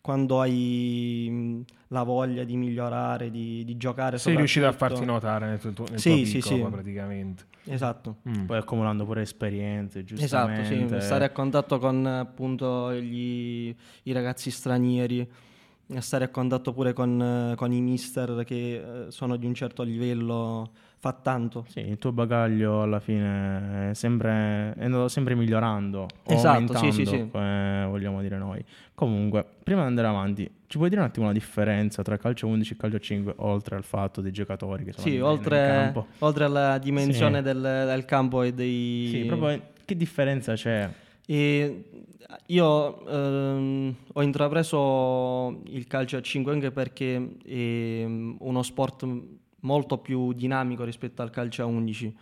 quando 0.02 0.40
hai 0.42 1.28
mh, 1.30 1.62
la 1.90 2.04
voglia 2.04 2.44
di 2.44 2.56
migliorare, 2.56 3.30
di, 3.30 3.64
di 3.66 3.78
giocare, 3.78 4.18
Sei 4.18 4.36
riuscito 4.36 4.68
a 4.68 4.72
farti 4.72 5.04
notare 5.06 5.48
nel 5.48 5.60
tuo, 5.60 5.72
nel 5.72 5.74
tuo 5.88 5.98
Sì, 5.98 6.26
sì, 6.26 6.38
piccolo, 6.40 6.66
sì. 6.66 6.72
praticamente. 6.72 7.44
Esatto. 7.66 8.18
Mm. 8.30 8.46
Poi 8.46 8.58
accumulando 8.58 9.06
pure 9.06 9.22
esperienze, 9.22 10.00
Esatto, 10.00 10.16
giustamente. 10.16 11.00
sì, 11.00 11.06
stare 11.06 11.26
a 11.26 11.30
contatto 11.32 11.80
con 11.80 12.06
appunto 12.06 12.94
gli- 12.94 13.76
i 14.04 14.12
ragazzi 14.14 14.50
stranieri 14.52 15.30
stare 16.00 16.25
a 16.25 16.29
contatto 16.29 16.74
pure 16.74 16.94
con, 16.94 17.53
con 17.56 17.72
i 17.72 17.82
mister 17.82 18.44
che 18.44 19.06
eh, 19.08 19.12
sono 19.12 19.36
di 19.38 19.46
un 19.46 19.53
certo 19.53 19.84
livello 19.84 20.70
fa 21.00 21.13
tanto. 21.13 21.65
Sì, 21.70 21.79
il 21.79 21.98
tuo 21.98 22.12
bagaglio 22.12 22.82
alla 22.82 23.00
fine 23.00 23.91
è, 23.91 23.94
sempre, 23.94 24.74
è 24.75 24.84
andato 24.84 25.08
sempre 25.08 25.36
migliorando, 25.36 26.08
Esatto, 26.25 26.75
sì, 26.77 26.91
sì, 26.91 27.06
sì. 27.06 27.29
come 27.32 27.86
vogliamo 27.88 28.22
dire 28.22 28.38
noi. 28.38 28.63
Comunque, 28.94 29.46
prima 29.63 29.82
di 29.82 29.88
andare 29.88 30.08
avanti, 30.08 30.50
ci 30.65 30.77
puoi 30.77 30.89
dire 30.89 31.01
un 31.01 31.08
attimo 31.08 31.27
la 31.27 31.34
differenza 31.34 32.01
tra 32.01 32.17
calcio 32.17 32.48
11 32.48 32.74
e 32.74 32.77
calcio 32.77 33.00
5, 33.00 33.34
oltre 33.38 33.75
al 33.75 33.84
fatto 33.84 34.22
dei 34.22 34.32
giocatori 34.32 34.84
che 34.84 34.91
sono 34.94 35.06
Sì, 35.06 35.20
oltre, 35.20 35.94
oltre 36.20 36.44
alla 36.46 36.77
dimensione 36.79 37.38
Sì. 37.38 37.44
del, 37.44 37.62
del 37.62 38.06
campo 38.06 38.41
e 38.41 38.53
dei... 38.53 39.08
Sì, 39.12 39.25
proprio 39.25 39.62
che 39.86 39.96
differenza 39.96 40.53
c'è? 40.53 40.89
E 41.29 41.84
io 42.48 43.05
ehm, 43.05 43.96
ho 44.13 44.22
intrapreso 44.22 45.62
il 45.67 45.86
calcio 45.86 46.15
a 46.15 46.22
5 46.22 46.53
anche 46.53 46.72
perché 46.72 47.36
è 47.43 48.03
uno 48.05 48.63
sport 48.63 49.05
molto 49.62 49.98
più 49.98 50.31
dinamico 50.31 50.86
rispetto 50.86 51.22
al 51.22 51.29
calcio 51.29 51.63
a 51.63 51.65
11. 51.65 52.15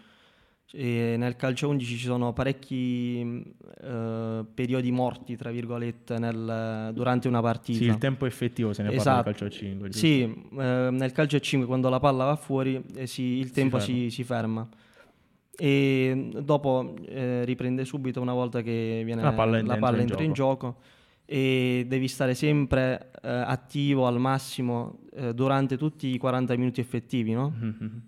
E 0.71 1.15
nel 1.19 1.35
calcio 1.35 1.67
a 1.67 1.69
11 1.69 1.95
ci 1.97 2.05
sono 2.05 2.33
parecchi 2.33 3.53
eh, 3.83 4.43
periodi 4.51 4.89
morti, 4.91 5.35
tra 5.37 5.51
virgolette, 5.51 6.17
nel- 6.17 6.89
durante 6.91 7.27
una 7.27 7.41
partita. 7.41 7.77
Sì, 7.77 7.85
il 7.85 7.99
tempo 7.99 8.25
effettivo 8.25 8.73
se 8.73 8.81
ne 8.81 8.87
parla 8.87 9.01
Esatto. 9.01 9.29
del 9.29 9.35
calcio 9.37 9.55
5. 9.55 9.89
giusto? 9.89 10.05
Sì, 10.07 10.21
eh, 10.23 10.89
nel 10.91 11.11
calcio 11.11 11.35
a 11.35 11.39
5 11.39 11.67
quando 11.67 11.89
la 11.89 11.99
palla 11.99 12.25
va 12.25 12.35
fuori 12.35 12.83
eh, 12.95 13.05
si- 13.05 13.37
il 13.37 13.51
tempo 13.51 13.77
ferma. 13.77 13.93
si, 13.93 14.09
si 14.09 14.23
ferma. 14.23 14.67
E 15.57 16.29
dopo 16.43 16.95
eh, 17.05 17.45
riprende 17.45 17.85
subito 17.85 18.21
una 18.21 18.33
volta 18.33 18.61
che 18.61 19.01
viene, 19.05 19.21
La 19.21 19.33
palla 19.33 19.57
entra 19.57 19.77
in 19.77 19.99
entra 19.99 20.23
in 20.23 20.33
gioco 20.33 20.77
e 21.25 21.85
devi 21.87 22.07
stare 22.07 22.33
sempre 22.35 23.11
eh, 23.21 23.29
attivo 23.29 24.05
al 24.05 24.19
massimo 24.19 24.99
eh, 25.13 25.33
durante 25.33 25.77
tutti 25.77 26.07
i 26.07 26.17
40 26.17 26.55
minuti 26.57 26.81
effettivi, 26.81 27.33
no? 27.33 27.53
Mhm. 27.57 28.01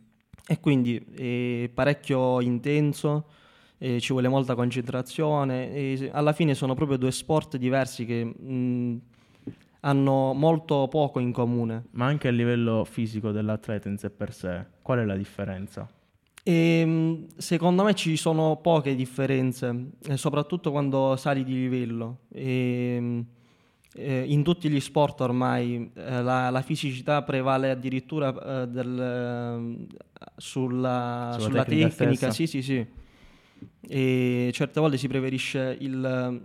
E 0.50 0.60
quindi 0.60 0.96
è 0.98 1.70
parecchio 1.74 2.40
intenso, 2.42 3.26
e 3.78 4.00
ci 4.00 4.12
vuole 4.12 4.28
molta 4.28 4.56
concentrazione 4.56 5.72
e 5.72 6.10
alla 6.12 6.34
fine 6.34 6.56
sono 6.56 6.74
proprio 6.74 6.98
due 6.98 7.12
sport 7.12 7.58
diversi 7.58 8.06
che 8.06 8.24
mh, 8.24 9.02
hanno 9.82 10.34
molto 10.34 10.88
poco 10.90 11.20
in 11.20 11.32
comune. 11.32 11.86
Ma 11.92 12.06
anche 12.06 12.28
a 12.28 12.32
livello 12.32 12.84
fisico 12.86 13.32
dell'atleta 13.32 13.88
in 13.88 13.98
sé 13.98 14.10
per 14.10 14.34
sé, 14.34 14.66
qual 14.82 15.00
è 15.00 15.06
la 15.06 15.16
differenza? 15.16 15.88
E, 16.48 16.86
mh, 16.86 17.26
secondo 17.38 17.84
me 17.84 17.94
ci 17.94 18.16
sono 18.16 18.56
poche 18.62 18.96
differenze, 18.96 19.90
eh, 20.08 20.16
soprattutto 20.16 20.72
quando 20.72 21.18
sali 21.18 21.44
di 21.44 21.54
livello. 21.54 22.20
E, 22.32 22.98
mh, 23.02 23.26
eh, 23.96 24.24
in 24.28 24.44
tutti 24.44 24.70
gli 24.70 24.80
sport 24.80 25.20
ormai 25.22 25.92
eh, 25.94 26.22
la, 26.22 26.50
la 26.50 26.62
fisicità 26.62 27.22
prevale 27.24 27.72
addirittura 27.72 28.66
del, 28.66 28.98
ehm, 29.00 29.88
sulla, 30.38 31.32
Sulla 31.34 31.44
sulla 31.50 31.64
tecnica 31.66 31.96
tecnica, 31.96 32.32
sì, 32.32 32.48
sì, 32.48 32.62
sì. 32.62 32.86
E 33.90 34.50
certe 34.54 34.80
volte 34.80 34.98
si 34.98 35.08
preferisce 35.10 35.76
il, 35.82 36.42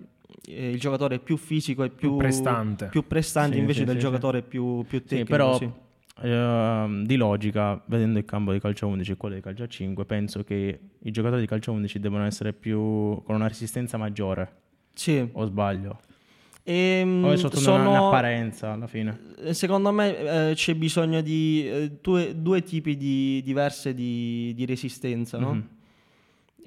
il 0.46 0.80
giocatore 0.80 1.20
più 1.20 1.36
fisico 1.36 1.84
e 1.84 1.90
più, 1.90 2.08
Più 2.10 2.16
prestante. 2.16 2.88
più 2.88 3.06
prestante 3.06 3.54
Sì, 3.54 3.60
invece 3.60 3.80
sì, 3.80 3.84
del 3.86 3.94
sì, 3.96 4.00
giocatore 4.00 4.42
più, 4.42 4.84
più 4.84 5.04
tecnico. 5.04 5.30
però 5.30 5.58
ehm, 6.22 7.04
di 7.04 7.16
logica, 7.16 7.82
vedendo 7.86 8.18
il 8.18 8.24
campo 8.24 8.52
di 8.52 8.60
calcio 8.60 8.86
11 8.86 9.12
e 9.12 9.16
quello 9.16 9.34
di 9.36 9.40
calcio 9.40 9.66
5, 9.66 10.04
penso 10.04 10.42
che 10.44 10.80
i 11.00 11.10
giocatori 11.10 11.40
di 11.40 11.46
calcio 11.46 11.72
11 11.72 11.98
devono 12.00 12.24
essere 12.24 12.52
più 12.52 12.78
con 13.22 13.34
una 13.34 13.48
resistenza 13.48 13.96
maggiore, 13.96 14.52
Sì. 14.94 15.26
o 15.32 15.44
sbaglio? 15.46 16.00
Ehm, 16.64 17.24
O 17.24 17.32
è 17.32 17.36
sotto 17.36 17.56
sono- 17.56 17.88
una- 17.88 18.00
un'apparenza 18.00 18.72
alla 18.72 18.86
fine? 18.86 19.18
Eh, 19.38 19.52
Secondo 19.54 19.90
me 19.90 20.50
eh, 20.50 20.54
c'è 20.54 20.74
bisogno 20.76 21.20
di 21.20 21.68
eh, 21.68 21.98
due, 22.00 22.40
due 22.40 22.62
tipi 22.62 22.96
di, 22.96 23.42
diverse 23.44 23.94
di, 23.94 24.52
di 24.54 24.64
resistenza, 24.64 25.38
no? 25.38 25.54
Mhm. 25.54 25.68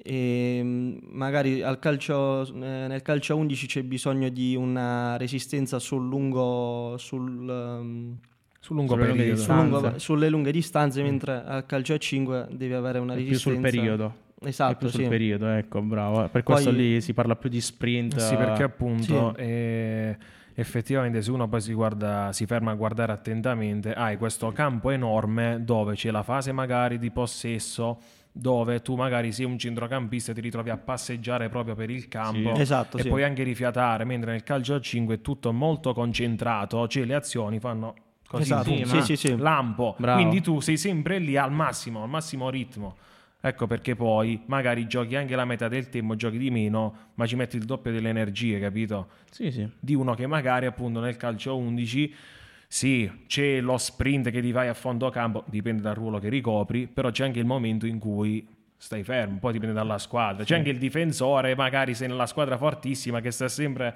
E, 0.08 0.60
mm, 0.62 0.96
magari 1.12 1.62
al 1.62 1.78
calcio, 1.78 2.46
eh, 2.46 2.86
nel 2.86 3.00
calcio 3.02 3.32
a 3.32 3.36
11 3.36 3.66
c'è 3.66 3.82
bisogno 3.82 4.28
di 4.28 4.54
una 4.54 5.16
resistenza 5.16 5.78
sul 5.78 6.06
lungo, 6.06 6.96
sul, 6.98 7.48
ehm, 7.48 8.18
Sul 8.66 8.74
lungo 8.76 8.94
Sulle 8.94 9.06
lunghe 9.06 9.22
periodo. 9.22 9.40
sul 9.42 9.54
lungo- 9.54 9.76
Distanze. 9.78 9.98
sulle 10.00 10.28
lunghe 10.28 10.50
distanze, 10.50 11.02
mentre 11.04 11.42
al 11.44 11.66
calcio 11.66 11.94
a 11.94 11.98
5 11.98 12.46
devi 12.50 12.72
avere 12.74 12.98
una 12.98 13.12
È 13.12 13.16
più 13.16 13.26
resistenza. 13.28 13.60
sul 13.60 13.70
periodo. 13.70 14.14
È 14.40 14.46
Esatto, 14.48 14.76
più 14.76 14.88
sul 14.88 15.02
sì. 15.04 15.08
periodo, 15.08 15.46
ecco, 15.46 15.80
bravo. 15.82 16.28
Per 16.28 16.42
questo 16.42 16.70
Poi- 16.70 16.78
lì 16.78 17.00
si 17.00 17.14
parla 17.14 17.36
più 17.36 17.48
di 17.48 17.60
sprint. 17.60 18.16
Sì, 18.16 18.34
perché 18.34 18.64
appunto 18.64 19.34
Sì. 19.36 19.40
eh, 19.42 20.16
effettivamente 20.54 21.22
se 21.22 21.30
uno 21.30 21.48
poi 21.48 21.60
si, 21.60 21.72
guarda, 21.74 22.32
si 22.32 22.44
ferma 22.44 22.72
a 22.72 22.74
guardare 22.74 23.12
attentamente, 23.12 23.92
hai 23.94 24.16
questo 24.16 24.50
campo 24.50 24.90
enorme 24.90 25.60
dove 25.62 25.94
c'è 25.94 26.10
la 26.10 26.24
fase 26.24 26.50
magari 26.50 26.98
di 26.98 27.10
possesso, 27.12 27.98
dove 28.32 28.82
tu 28.82 28.96
magari 28.96 29.30
sei 29.32 29.46
un 29.46 29.56
centrocampista 29.58 30.32
e 30.32 30.34
ti 30.34 30.40
ritrovi 30.40 30.70
a 30.70 30.76
passeggiare 30.76 31.48
proprio 31.48 31.74
per 31.76 31.88
il 31.88 32.08
campo 32.08 32.54
Sì. 32.56 32.60
Esatto, 32.60 32.98
e 32.98 33.02
sì. 33.02 33.08
puoi 33.08 33.22
anche 33.22 33.42
rifiatare, 33.44 34.04
mentre 34.04 34.32
nel 34.32 34.42
calcio 34.42 34.74
a 34.74 34.80
5 34.80 35.14
è 35.14 35.20
tutto 35.20 35.52
molto 35.52 35.94
concentrato, 35.94 36.86
cioè 36.88 37.04
le 37.04 37.14
azioni 37.14 37.58
fanno 37.60 37.94
così, 38.26 38.42
Esatto, 38.42 38.70
boom, 38.70 38.84
sì, 38.84 39.00
sì, 39.02 39.16
sì. 39.16 39.36
lampo, 39.36 39.94
Bravo. 39.98 40.20
quindi 40.20 40.40
tu 40.40 40.60
sei 40.60 40.76
sempre 40.76 41.18
lì 41.18 41.36
al 41.36 41.52
massimo, 41.52 42.02
al 42.02 42.08
massimo 42.08 42.50
ritmo. 42.50 42.96
Ecco 43.40 43.66
perché 43.66 43.94
poi 43.94 44.42
magari 44.46 44.86
giochi 44.86 45.14
anche 45.14 45.36
la 45.36 45.44
metà 45.44 45.68
del 45.68 45.88
tempo, 45.88 46.16
giochi 46.16 46.38
di 46.38 46.50
meno, 46.50 47.10
ma 47.14 47.26
ci 47.26 47.36
metti 47.36 47.56
il 47.56 47.64
doppio 47.64 47.92
delle 47.92 48.08
energie, 48.08 48.58
capito? 48.58 49.08
Sì, 49.30 49.52
sì. 49.52 49.68
Di 49.78 49.94
uno 49.94 50.14
che 50.14 50.26
magari 50.26 50.66
appunto 50.66 50.98
nel 51.00 51.16
calcio 51.16 51.56
11 51.56 52.14
sì, 52.68 53.08
c'è 53.28 53.60
lo 53.60 53.78
sprint 53.78 54.30
che 54.30 54.40
ti 54.40 54.50
vai 54.50 54.68
a 54.68 54.74
fondo 54.74 55.08
campo, 55.10 55.44
dipende 55.46 55.82
dal 55.82 55.94
ruolo 55.94 56.18
che 56.18 56.28
ricopri, 56.28 56.88
però 56.88 57.10
c'è 57.10 57.24
anche 57.24 57.38
il 57.38 57.46
momento 57.46 57.86
in 57.86 57.98
cui 57.98 58.46
stai 58.76 59.04
fermo, 59.04 59.38
poi 59.38 59.52
dipende 59.52 59.74
dalla 59.74 59.98
squadra. 59.98 60.44
C'è 60.44 60.56
anche 60.56 60.70
il 60.70 60.78
difensore, 60.78 61.54
magari 61.54 61.94
sei 61.94 62.08
nella 62.08 62.26
squadra 62.26 62.56
fortissima 62.56 63.20
che 63.20 63.30
sta 63.30 63.48
sempre 63.48 63.94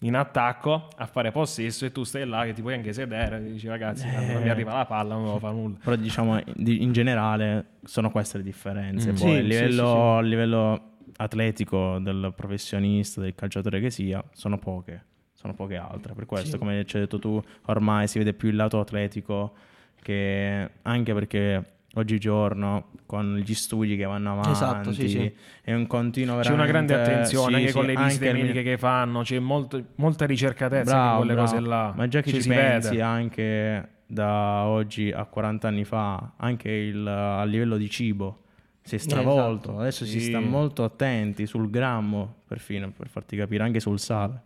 in 0.00 0.14
attacco 0.16 0.88
a 0.96 1.06
fare 1.06 1.30
possesso 1.30 1.84
e 1.86 1.92
tu 1.92 2.02
stai 2.04 2.26
là 2.26 2.44
che 2.44 2.52
ti 2.52 2.60
puoi 2.60 2.74
anche 2.74 2.92
sedere 2.92 3.38
e 3.38 3.52
dici 3.52 3.68
ragazzi 3.68 4.06
non 4.06 4.42
mi 4.42 4.48
arriva 4.48 4.74
la 4.76 4.84
palla, 4.86 5.14
non 5.14 5.24
devo 5.24 5.38
fare 5.38 5.54
nulla. 5.54 5.78
Però 5.82 5.96
diciamo 5.96 6.40
di- 6.54 6.82
in 6.82 6.92
generale 6.92 7.66
sono 7.84 8.10
queste 8.10 8.38
le 8.38 8.44
differenze. 8.44 9.12
Mm. 9.12 9.16
Poi 9.16 9.30
Sì, 9.32 9.38
a 9.38 9.40
livello, 9.42 10.16
sì, 10.18 10.22
sì. 10.24 10.28
livello 10.28 10.82
atletico 11.16 11.98
del 12.00 12.32
professionista, 12.36 13.20
del 13.20 13.34
calciatore 13.34 13.80
che 13.80 13.90
sia, 13.90 14.22
sono 14.32 14.58
poche. 14.58 15.04
Sono 15.32 15.54
poche 15.54 15.76
altre. 15.76 16.14
Per 16.14 16.24
questo, 16.26 16.58
come 16.58 16.84
ci 16.86 16.96
hai 16.96 17.02
detto 17.02 17.18
tu, 17.18 17.40
ormai 17.66 18.08
si 18.08 18.18
vede 18.18 18.32
più 18.32 18.48
il 18.48 18.56
lato 18.56 18.80
atletico 18.80 19.54
che 20.02 20.70
anche 20.82 21.12
perché 21.14 21.73
oggigiorno 21.94 22.90
con 23.06 23.36
gli 23.36 23.54
studi 23.54 23.96
che 23.96 24.04
vanno 24.04 24.32
avanti 24.32 24.50
Esatto, 24.50 24.92
sì, 24.92 25.08
sì. 25.08 25.32
è 25.62 25.72
un 25.74 25.86
continuo 25.86 26.40
C'è 26.40 26.50
una 26.52 26.66
grande 26.66 26.92
veramente- 26.94 27.12
attenzione 27.12 27.48
sì, 27.48 27.54
anche 27.54 27.66
sì, 27.68 27.74
con 27.74 27.84
le 27.86 27.96
visite 27.96 28.32
mediche 28.32 28.62
che 28.62 28.78
fanno, 28.78 29.22
c'è 29.22 29.38
molto- 29.38 29.82
molta 29.96 30.26
ricercatezza 30.26 30.92
Bravo, 30.92 31.08
con 31.08 31.18
quelle 31.18 31.34
bravo. 31.34 31.50
cose 31.50 31.60
là. 31.68 31.92
Ma 31.96 32.08
già 32.08 32.20
che 32.20 32.30
ci 32.30 32.42
si 32.42 32.48
pensi 32.48 32.90
vede. 32.90 33.02
anche 33.02 33.88
da 34.06 34.64
oggi 34.64 35.10
a 35.10 35.24
40 35.24 35.68
anni 35.68 35.84
fa, 35.84 36.32
anche 36.36 36.70
il, 36.70 37.06
a 37.06 37.44
livello 37.44 37.76
di 37.76 37.88
cibo 37.88 38.40
si 38.82 38.96
è 38.96 38.98
stravolto. 38.98 39.68
Esatto. 39.68 39.80
Adesso 39.80 40.04
si 40.04 40.20
sta 40.20 40.40
molto 40.40 40.84
attenti 40.84 41.46
sul 41.46 41.70
grammo, 41.70 42.42
perfino 42.46 42.90
per 42.96 43.08
farti 43.08 43.36
capire, 43.36 43.62
anche 43.64 43.80
sul 43.80 43.98
sale. 43.98 44.42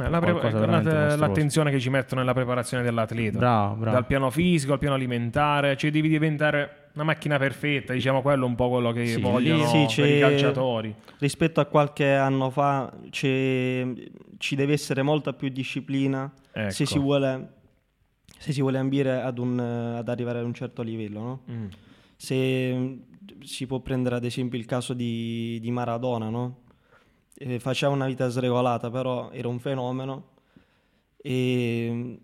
Eh, 0.00 0.08
la 0.08 0.20
pre- 0.20 0.32
Qualcosa 0.32 0.66
la- 0.66 1.16
l'attenzione 1.16 1.70
che 1.70 1.80
ci 1.80 1.90
mettono 1.90 2.20
nella 2.20 2.32
preparazione 2.32 2.82
dell'atleta. 2.82 3.38
Bravo, 3.38 3.74
bravo. 3.74 3.96
Dal 3.96 4.06
piano 4.06 4.30
fisico 4.30 4.72
al 4.72 4.78
piano 4.78 4.94
alimentare, 4.94 5.76
cioè 5.76 5.90
devi 5.90 6.08
diventare 6.08 6.90
una 6.94 7.04
macchina 7.04 7.38
perfetta, 7.38 7.92
diciamo 7.92 8.22
quello 8.22 8.44
è 8.44 8.48
un 8.48 8.54
po' 8.54 8.68
quello 8.68 8.92
che 8.92 9.06
Sì, 9.06 9.20
vogliono 9.20 9.62
lì 9.72 9.88
sì, 9.88 10.02
i 10.02 10.18
calciatori. 10.20 10.94
Rispetto 11.18 11.60
a 11.60 11.64
qualche 11.66 12.12
anno 12.14 12.50
fa 12.50 12.92
ci 13.10 14.54
deve 14.56 14.72
essere 14.72 15.02
molta 15.02 15.32
più 15.32 15.48
disciplina 15.50 16.32
Ecco. 16.52 16.70
se, 16.70 16.86
si 16.86 16.98
vuole, 16.98 17.52
se 18.38 18.52
si 18.52 18.60
vuole 18.60 18.78
ambire 18.78 19.20
ad, 19.20 19.38
un, 19.38 19.58
ad 19.58 20.08
arrivare 20.08 20.38
ad 20.38 20.44
un 20.44 20.54
certo 20.54 20.82
livello. 20.82 21.20
no? 21.20 21.40
Mm. 21.50 21.66
Se 22.16 22.98
si 23.42 23.66
può 23.66 23.80
prendere 23.80 24.16
ad 24.16 24.24
esempio 24.24 24.58
il 24.58 24.66
caso 24.66 24.92
di, 24.92 25.58
di 25.60 25.70
Maradona, 25.70 26.28
no? 26.28 26.58
Eh, 27.42 27.58
faceva 27.58 27.92
una 27.92 28.04
vita 28.06 28.28
sregolata, 28.28 28.90
però 28.90 29.30
era 29.30 29.48
un 29.48 29.58
fenomeno 29.58 30.32
e 31.16 31.90
mh, 31.90 32.18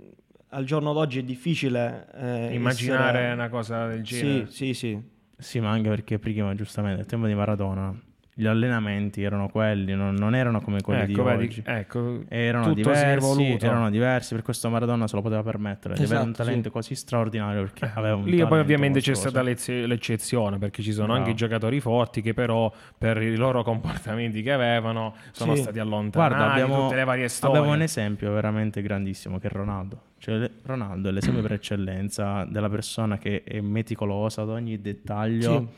al 0.49 0.65
giorno 0.65 0.93
d'oggi 0.93 1.21
è 1.21 1.23
difficile 1.23 2.07
eh, 2.15 2.55
Immaginare 2.55 3.19
essere- 3.21 3.33
una 3.33 3.49
cosa 3.49 3.87
del 3.87 4.03
genere. 4.03 4.47
Sì, 4.51 4.75
sì, 4.75 4.75
sì. 4.75 5.03
Sì, 5.39 5.61
ma 5.61 5.71
anche 5.71 5.89
perché 5.89 6.19
prima, 6.19 6.55
giustamente, 6.55 6.99
nel 6.99 7.07
tempo 7.07 7.27
di 7.27 7.35
Maradona 7.35 7.99
gli 8.39 8.45
allenamenti 8.47 9.23
erano 9.23 9.49
quelli, 9.49 9.95
non, 9.95 10.15
non 10.15 10.35
erano 10.35 10.61
come 10.61 10.83
quelli 10.83 11.11
ecco, 11.11 11.23
di 11.23 11.29
vedi, 11.29 11.45
oggi. 11.47 11.63
ecco, 11.65 12.21
Erano 12.29 12.75
diversi, 12.75 13.57
erano 13.65 13.89
diversi, 13.89 14.35
per 14.35 14.43
questo 14.45 14.69
Maradona 14.69 15.09
se 15.09 15.17
lo 15.17 15.23
poteva 15.23 15.43
permettere 15.43 15.95
di 15.95 16.03
avere 16.03 16.21
un 16.21 16.29
Esatto, 16.29 16.45
talento 16.45 16.69
sì. 16.69 16.75
così 16.75 16.95
straordinario 16.97 17.63
perché 17.63 17.91
aveva 17.95 18.17
un 18.17 18.25
Lì 18.25 18.37
poi 18.47 18.59
ovviamente 18.61 19.01
c'è 19.01 19.13
mostruoso. 19.13 19.31
stata 19.31 19.43
l'ez- 19.43 19.87
l'eccezione 19.87 20.59
perché 20.59 20.83
ci 20.83 20.93
sono 20.93 21.07
Bravo. 21.07 21.21
anche 21.21 21.31
i 21.31 21.35
giocatori 21.35 21.81
forti 21.81 22.21
che 22.21 22.35
però 22.35 22.71
per 22.99 23.23
i 23.23 23.35
loro 23.37 23.63
comportamenti 23.63 24.43
che 24.43 24.53
avevano 24.53 25.15
sono 25.33 25.55
Sì. 25.55 25.63
stati 25.63 25.79
allontanati 25.79 26.35
Guarda, 26.35 26.53
abbiamo, 26.53 26.83
tutte 26.83 26.97
le 26.97 27.05
varie 27.05 27.29
storie. 27.29 27.57
abbiamo 27.57 27.75
un 27.75 27.81
esempio 27.83 28.33
veramente 28.35 28.83
grandissimo 28.83 29.39
che 29.39 29.47
è 29.49 29.51
Ronaldo. 29.51 30.01
Cioè, 30.19 30.51
Ronaldo 30.65 31.09
è 31.09 31.13
l'esempio 31.13 31.41
per 31.41 31.53
eccellenza 31.57 32.45
della 32.45 32.69
persona 32.69 33.17
che 33.17 33.43
è 33.45 33.61
meticolosa 33.63 34.43
ad 34.43 34.51
ogni 34.51 34.79
dettaglio 34.79 35.73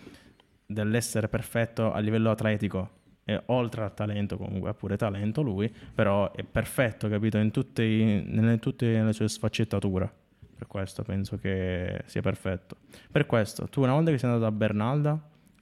dell'essere 0.70 1.28
perfetto 1.28 1.92
a 1.92 1.98
livello 1.98 2.30
atletico. 2.30 2.96
E 3.24 3.42
oltre 3.46 3.82
al 3.82 3.94
talento, 3.94 4.36
comunque 4.36 4.70
ha 4.70 4.74
pure 4.74 4.96
talento 4.96 5.42
lui, 5.42 5.72
però 5.94 6.30
è 6.32 6.44
perfetto, 6.44 7.08
capito? 7.08 7.38
In 7.38 7.50
tutte, 7.50 7.82
i- 7.82 8.22
nelle, 8.26 8.58
tutte 8.58 9.02
le 9.02 9.12
sue 9.12 9.28
sfaccettature. 9.28 10.10
Per 10.58 10.66
questo 10.66 11.02
penso 11.02 11.38
che 11.38 12.02
sia 12.06 12.20
perfetto. 12.20 12.76
Per 13.10 13.26
questo, 13.26 13.66
tu 13.68 13.82
una 13.82 13.92
volta 13.92 14.10
che 14.10 14.18
sei 14.18 14.30
andato 14.30 14.46
a 14.46 14.52
Bernalda, 14.52 15.18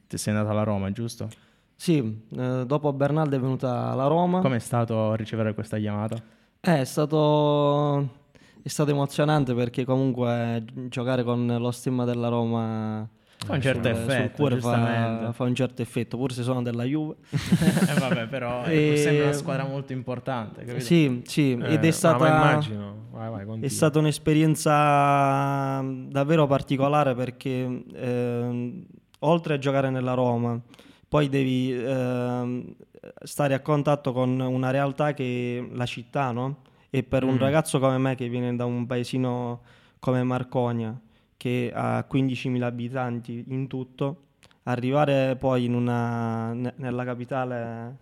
ti 0.06 0.16
sei 0.16 0.34
andato 0.34 0.52
alla 0.52 0.62
Roma, 0.62 0.90
giusto? 0.92 1.28
Sì, 1.74 2.22
eh, 2.36 2.64
dopo 2.66 2.92
Bernaldo 2.92 3.36
è 3.36 3.40
venuta 3.40 3.94
la 3.94 4.06
Roma. 4.06 4.40
Com'è 4.40 4.58
stato 4.60 5.14
ricevere 5.14 5.52
questa 5.52 5.76
chiamata? 5.78 6.16
Eh, 6.60 6.80
è 6.80 6.84
stato, 6.84 8.00
è 8.62 8.68
stato 8.68 8.90
emozionante 8.90 9.54
perché 9.54 9.84
comunque 9.84 10.64
giocare 10.88 11.22
con 11.24 11.46
lo 11.46 11.70
stemma 11.72 12.04
della 12.04 12.28
Roma 12.28 13.06
Fa 13.44 13.52
un 13.54 13.60
certo 13.60 13.82
sul- 13.88 13.94
sul 13.96 14.02
effetto, 14.10 14.36
cuore 14.36 14.54
fa, 14.56 14.60
giustamente. 14.60 15.32
fa 15.34 15.44
un 15.44 15.54
certo 15.54 15.82
effetto, 15.82 16.16
pur 16.16 16.32
se 16.32 16.42
sono 16.42 16.62
della 16.62 16.84
Juve. 16.84 17.16
eh, 17.30 17.98
vabbè, 17.98 18.26
però 18.26 18.62
è 18.62 18.72
E- 18.74 18.96
sempre 18.96 19.22
una 19.24 19.32
squadra 19.32 19.64
molto 19.64 19.92
importante, 19.92 20.64
capito? 20.64 20.84
Sì, 20.84 21.22
sì, 21.24 21.52
Eh, 21.52 21.74
ed 21.74 21.84
è 21.84 21.90
stata, 21.90 22.26
immagino. 22.26 23.04
Vai, 23.10 23.30
vai, 23.44 23.60
è 23.60 23.68
stata 23.68 23.98
un'esperienza 24.00 25.80
davvero 26.08 26.46
particolare 26.46 27.14
perché 27.14 27.82
ehm, 27.94 28.84
oltre 29.20 29.54
a 29.54 29.58
giocare 29.58 29.90
nella 29.90 30.14
Roma, 30.14 30.60
poi 31.08 31.28
devi 31.28 31.72
ehm, 31.72 32.74
stare 33.22 33.54
a 33.54 33.60
contatto 33.60 34.12
con 34.12 34.38
una 34.40 34.70
realtà 34.70 35.14
che 35.14 35.58
è 35.70 35.74
la 35.76 35.86
città, 35.86 36.32
no? 36.32 36.62
E 36.90 37.02
per 37.02 37.24
un 37.24 37.34
Mm. 37.34 37.38
ragazzo 37.38 37.78
come 37.78 37.98
me 37.98 38.14
che 38.14 38.28
viene 38.28 38.54
da 38.56 38.64
un 38.64 38.86
paesino 38.86 39.60
come 39.98 40.22
Marconia, 40.22 40.98
che 41.36 41.70
ha 41.74 42.04
15.000 42.10 42.62
abitanti 42.62 43.44
in 43.48 43.66
tutto, 43.66 44.22
arrivare 44.64 45.36
poi 45.36 45.64
in 45.64 45.74
una, 45.74 46.52
ne- 46.52 46.72
nella 46.76 47.04
capitale 47.04 47.96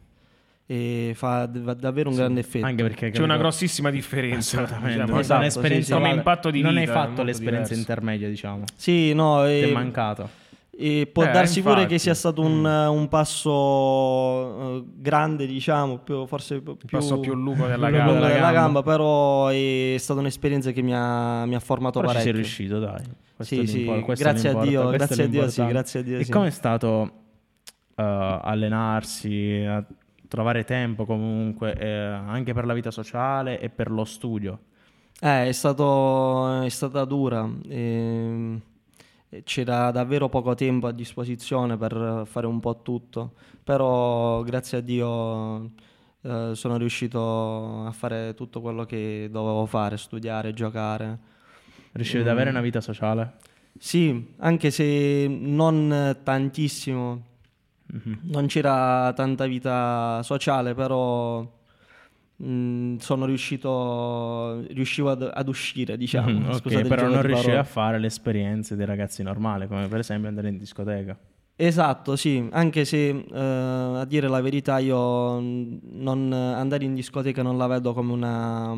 e 0.66 1.12
fa 1.14 1.44
d- 1.46 1.74
davvero 1.76 2.08
un 2.08 2.16
grande 2.16 2.40
effetto. 2.40 2.64
Anche 2.64 2.82
perché 2.82 3.10
C'è 3.10 3.22
una 3.22 3.36
grossissima 3.36 3.90
differenza. 3.90 4.60
diciamo, 4.62 4.86
non 5.06 5.18
Esatto, 5.18 5.22
sì, 5.22 5.34
un'esperienza 5.58 5.94
sì. 5.96 6.00
come 6.00 6.14
impatto 6.14 6.50
di 6.50 6.60
non 6.62 6.74
vita. 6.74 6.82
hai 6.82 6.88
è 6.88 6.90
fatto 6.90 7.22
l'esperienza 7.22 7.74
diverso. 7.74 7.92
intermedia, 7.92 8.28
diciamo. 8.28 8.64
Sì, 8.74 9.12
no, 9.12 9.42
Ti 9.44 9.50
è 9.60 9.72
mancato. 9.72 10.42
E 10.76 11.08
può 11.12 11.24
Eh, 11.24 11.30
darsi 11.30 11.60
pure 11.62 11.82
infatti. 11.82 11.94
che 11.94 11.98
sia 11.98 12.14
stato 12.14 12.42
un, 12.42 12.64
un 12.64 13.08
passo 13.08 14.76
eh, 14.78 14.84
grande, 14.96 15.46
diciamo, 15.46 15.98
più- 15.98 16.26
forse 16.26 16.60
più, 16.60 16.76
più 17.20 17.34
lungo 17.34 17.66
della 17.66 17.86
più 17.88 17.96
gamba. 17.96 18.12
lungo 18.12 18.26
della 18.26 18.52
gamba. 18.52 18.52
gamba, 18.52 18.82
però 18.82 19.48
è 19.48 19.94
stata 19.98 20.20
un'esperienza 20.20 20.70
che 20.72 20.82
mi 20.82 20.94
ha, 20.94 21.44
mi 21.46 21.54
ha 21.54 21.60
formato 21.60 22.00
Però 22.00 22.12
ci 22.12 22.20
sei 22.20 22.32
parecchio. 22.32 22.42
riuscito, 22.42 22.78
dai. 22.78 23.02
Sì, 23.38 23.60
è 23.62 23.66
sì, 23.66 23.84
è 23.86 24.12
grazie 24.14 24.48
a 24.50 24.54
Dio, 24.54 24.88
è 24.90 24.96
grazie 24.96 25.24
a 25.24 25.26
Dio, 25.26 25.48
sì, 25.48 25.66
grazie 25.66 26.00
a 26.00 26.02
Dio, 26.02 26.18
E 26.18 26.24
sì. 26.24 26.30
com'è 26.30 26.50
stato 26.50 27.10
eh, 27.96 28.02
allenarsi, 28.42 29.64
a 29.66 29.84
trovare 30.28 30.64
tempo 30.64 31.04
comunque, 31.04 31.74
eh, 31.76 31.88
anche 31.88 32.52
per 32.54 32.64
la 32.66 32.74
vita 32.74 32.90
sociale 32.90 33.60
e 33.60 33.68
per 33.70 33.90
lo 33.90 34.04
studio? 34.04 34.58
Eh, 35.20 35.48
è, 35.48 35.52
stato, 35.52 36.62
è 36.62 36.68
stata 36.68 37.04
dura. 37.04 37.48
ehm, 37.68 38.60
e 38.60 38.73
c'era 39.44 39.90
davvero 39.90 40.28
poco 40.28 40.54
tempo 40.54 40.86
a 40.86 40.92
disposizione 40.92 41.76
per 41.76 42.22
fare 42.26 42.46
un 42.46 42.60
po' 42.60 42.80
tutto, 42.82 43.32
però 43.64 44.42
grazie 44.42 44.78
a 44.78 44.80
Dio 44.80 45.70
eh, 46.22 46.50
sono 46.54 46.76
riuscito 46.76 47.84
a 47.84 47.90
fare 47.92 48.34
tutto 48.34 48.60
quello 48.60 48.84
che 48.84 49.28
dovevo 49.30 49.66
fare, 49.66 49.96
studiare, 49.96 50.52
giocare. 50.52 51.18
Riuscivi 51.92 52.22
Mm. 52.22 52.26
ad 52.26 52.32
avere 52.32 52.50
una 52.50 52.60
vita 52.60 52.80
sociale? 52.80 53.32
Sì, 53.78 54.34
anche 54.38 54.70
se 54.70 55.26
non 55.28 56.16
tantissimo, 56.22 57.22
Mhm. 57.86 58.20
non 58.22 58.46
c'era 58.46 59.12
tanta 59.14 59.46
vita 59.46 60.20
sociale, 60.22 60.74
però 60.74 61.46
mm, 62.42 62.96
sono 62.96 63.24
riuscito, 63.26 64.60
riuscivo 64.68 65.10
ad, 65.10 65.30
ad 65.32 65.48
uscire, 65.48 65.96
diciamo. 65.96 66.48
Ok, 66.48 66.56
Scusate 66.56 66.80
il 66.82 66.88
però 66.88 67.08
non 67.08 67.22
riuscivi 67.22 67.56
a 67.56 67.64
fare 67.64 67.98
le 67.98 68.06
esperienze 68.06 68.76
dei 68.76 68.86
ragazzi 68.86 69.22
normali, 69.22 69.66
come 69.66 69.86
per 69.88 70.00
esempio 70.00 70.28
andare 70.28 70.48
in 70.48 70.58
discoteca. 70.58 71.16
Esatto, 71.56 72.16
sì, 72.16 72.48
anche 72.50 72.84
se 72.84 73.10
eh, 73.10 73.38
a 73.38 74.04
dire 74.06 74.26
la 74.26 74.40
verità 74.40 74.78
io 74.78 75.40
mm, 75.40 75.76
non, 75.92 76.32
andare 76.32 76.84
in 76.84 76.94
discoteca 76.94 77.42
non 77.42 77.56
la 77.56 77.68
vedo 77.68 77.92
come 77.94 78.12
una, 78.12 78.76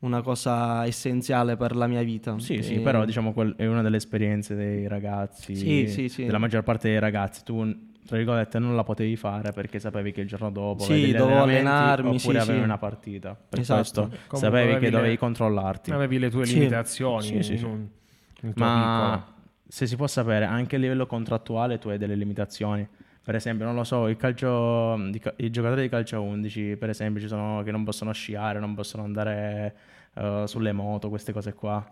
una 0.00 0.22
cosa 0.22 0.84
essenziale 0.86 1.56
per 1.56 1.76
la 1.76 1.86
mia 1.86 2.02
vita. 2.02 2.36
Sì, 2.40 2.62
sì, 2.62 2.74
E- 2.74 2.80
però 2.80 3.04
diciamo 3.04 3.32
quel- 3.32 3.54
è 3.56 3.66
una 3.66 3.82
delle 3.82 3.96
esperienze 3.96 4.56
dei 4.56 4.88
ragazzi, 4.88 5.54
Sì, 5.54 5.86
sì, 5.86 6.08
sì. 6.08 6.24
della 6.24 6.38
maggior 6.38 6.64
parte 6.64 6.88
dei 6.88 6.98
ragazzi. 6.98 7.44
Tu, 7.44 7.76
tra 8.08 8.16
virgolette, 8.16 8.58
non 8.58 8.74
la 8.74 8.84
potevi 8.84 9.14
fare 9.16 9.52
perché 9.52 9.78
sapevi 9.78 10.12
che 10.12 10.22
il 10.22 10.26
giorno 10.26 10.50
dopo 10.50 10.84
Sì, 10.84 10.92
avevi 10.92 11.06
degli 11.08 11.16
dovevo 11.18 11.42
allenamenti 11.42 11.68
allenarmi, 11.68 12.16
oppure 12.16 12.18
sì, 12.40 12.44
avevi 12.44 12.58
sì. 12.58 12.64
una 12.64 12.78
partita. 12.78 13.36
Per 13.48 13.58
Esatto. 13.58 13.78
questo 13.80 14.00
Comunque 14.26 14.38
sapevi 14.38 14.72
che 14.74 14.80
le- 14.80 14.90
dovevi 14.90 15.16
controllarti. 15.18 15.90
Avevi 15.90 16.18
le 16.18 16.30
tue 16.30 16.46
Sì. 16.46 16.54
limitazioni 16.54 17.22
Sì, 17.22 17.42
sì, 17.42 17.58
sì. 17.58 17.64
tuo 17.66 18.52
Ma 18.54 19.22
piccolo. 19.22 19.36
se 19.68 19.86
si 19.86 19.94
può 19.96 20.06
sapere, 20.06 20.46
anche 20.46 20.76
a 20.76 20.78
livello 20.78 21.06
contrattuale 21.06 21.78
tu 21.78 21.90
hai 21.90 21.98
delle 21.98 22.14
limitazioni. 22.14 22.88
Per 23.22 23.34
esempio, 23.36 23.66
non 23.66 23.74
lo 23.74 23.84
so, 23.84 24.08
il 24.08 24.16
calcio, 24.16 24.96
i 25.36 25.50
giocatori 25.50 25.82
di 25.82 25.88
calcio 25.90 26.22
11, 26.22 26.76
per 26.78 26.88
esempio, 26.88 27.20
ci 27.20 27.28
sono 27.28 27.62
che 27.62 27.70
non 27.70 27.84
possono 27.84 28.10
sciare, 28.12 28.58
non 28.58 28.74
possono 28.74 29.02
andare 29.02 29.76
eh, 30.14 30.44
sulle 30.46 30.72
moto, 30.72 31.10
queste 31.10 31.32
cose 31.34 31.52
qua. 31.52 31.86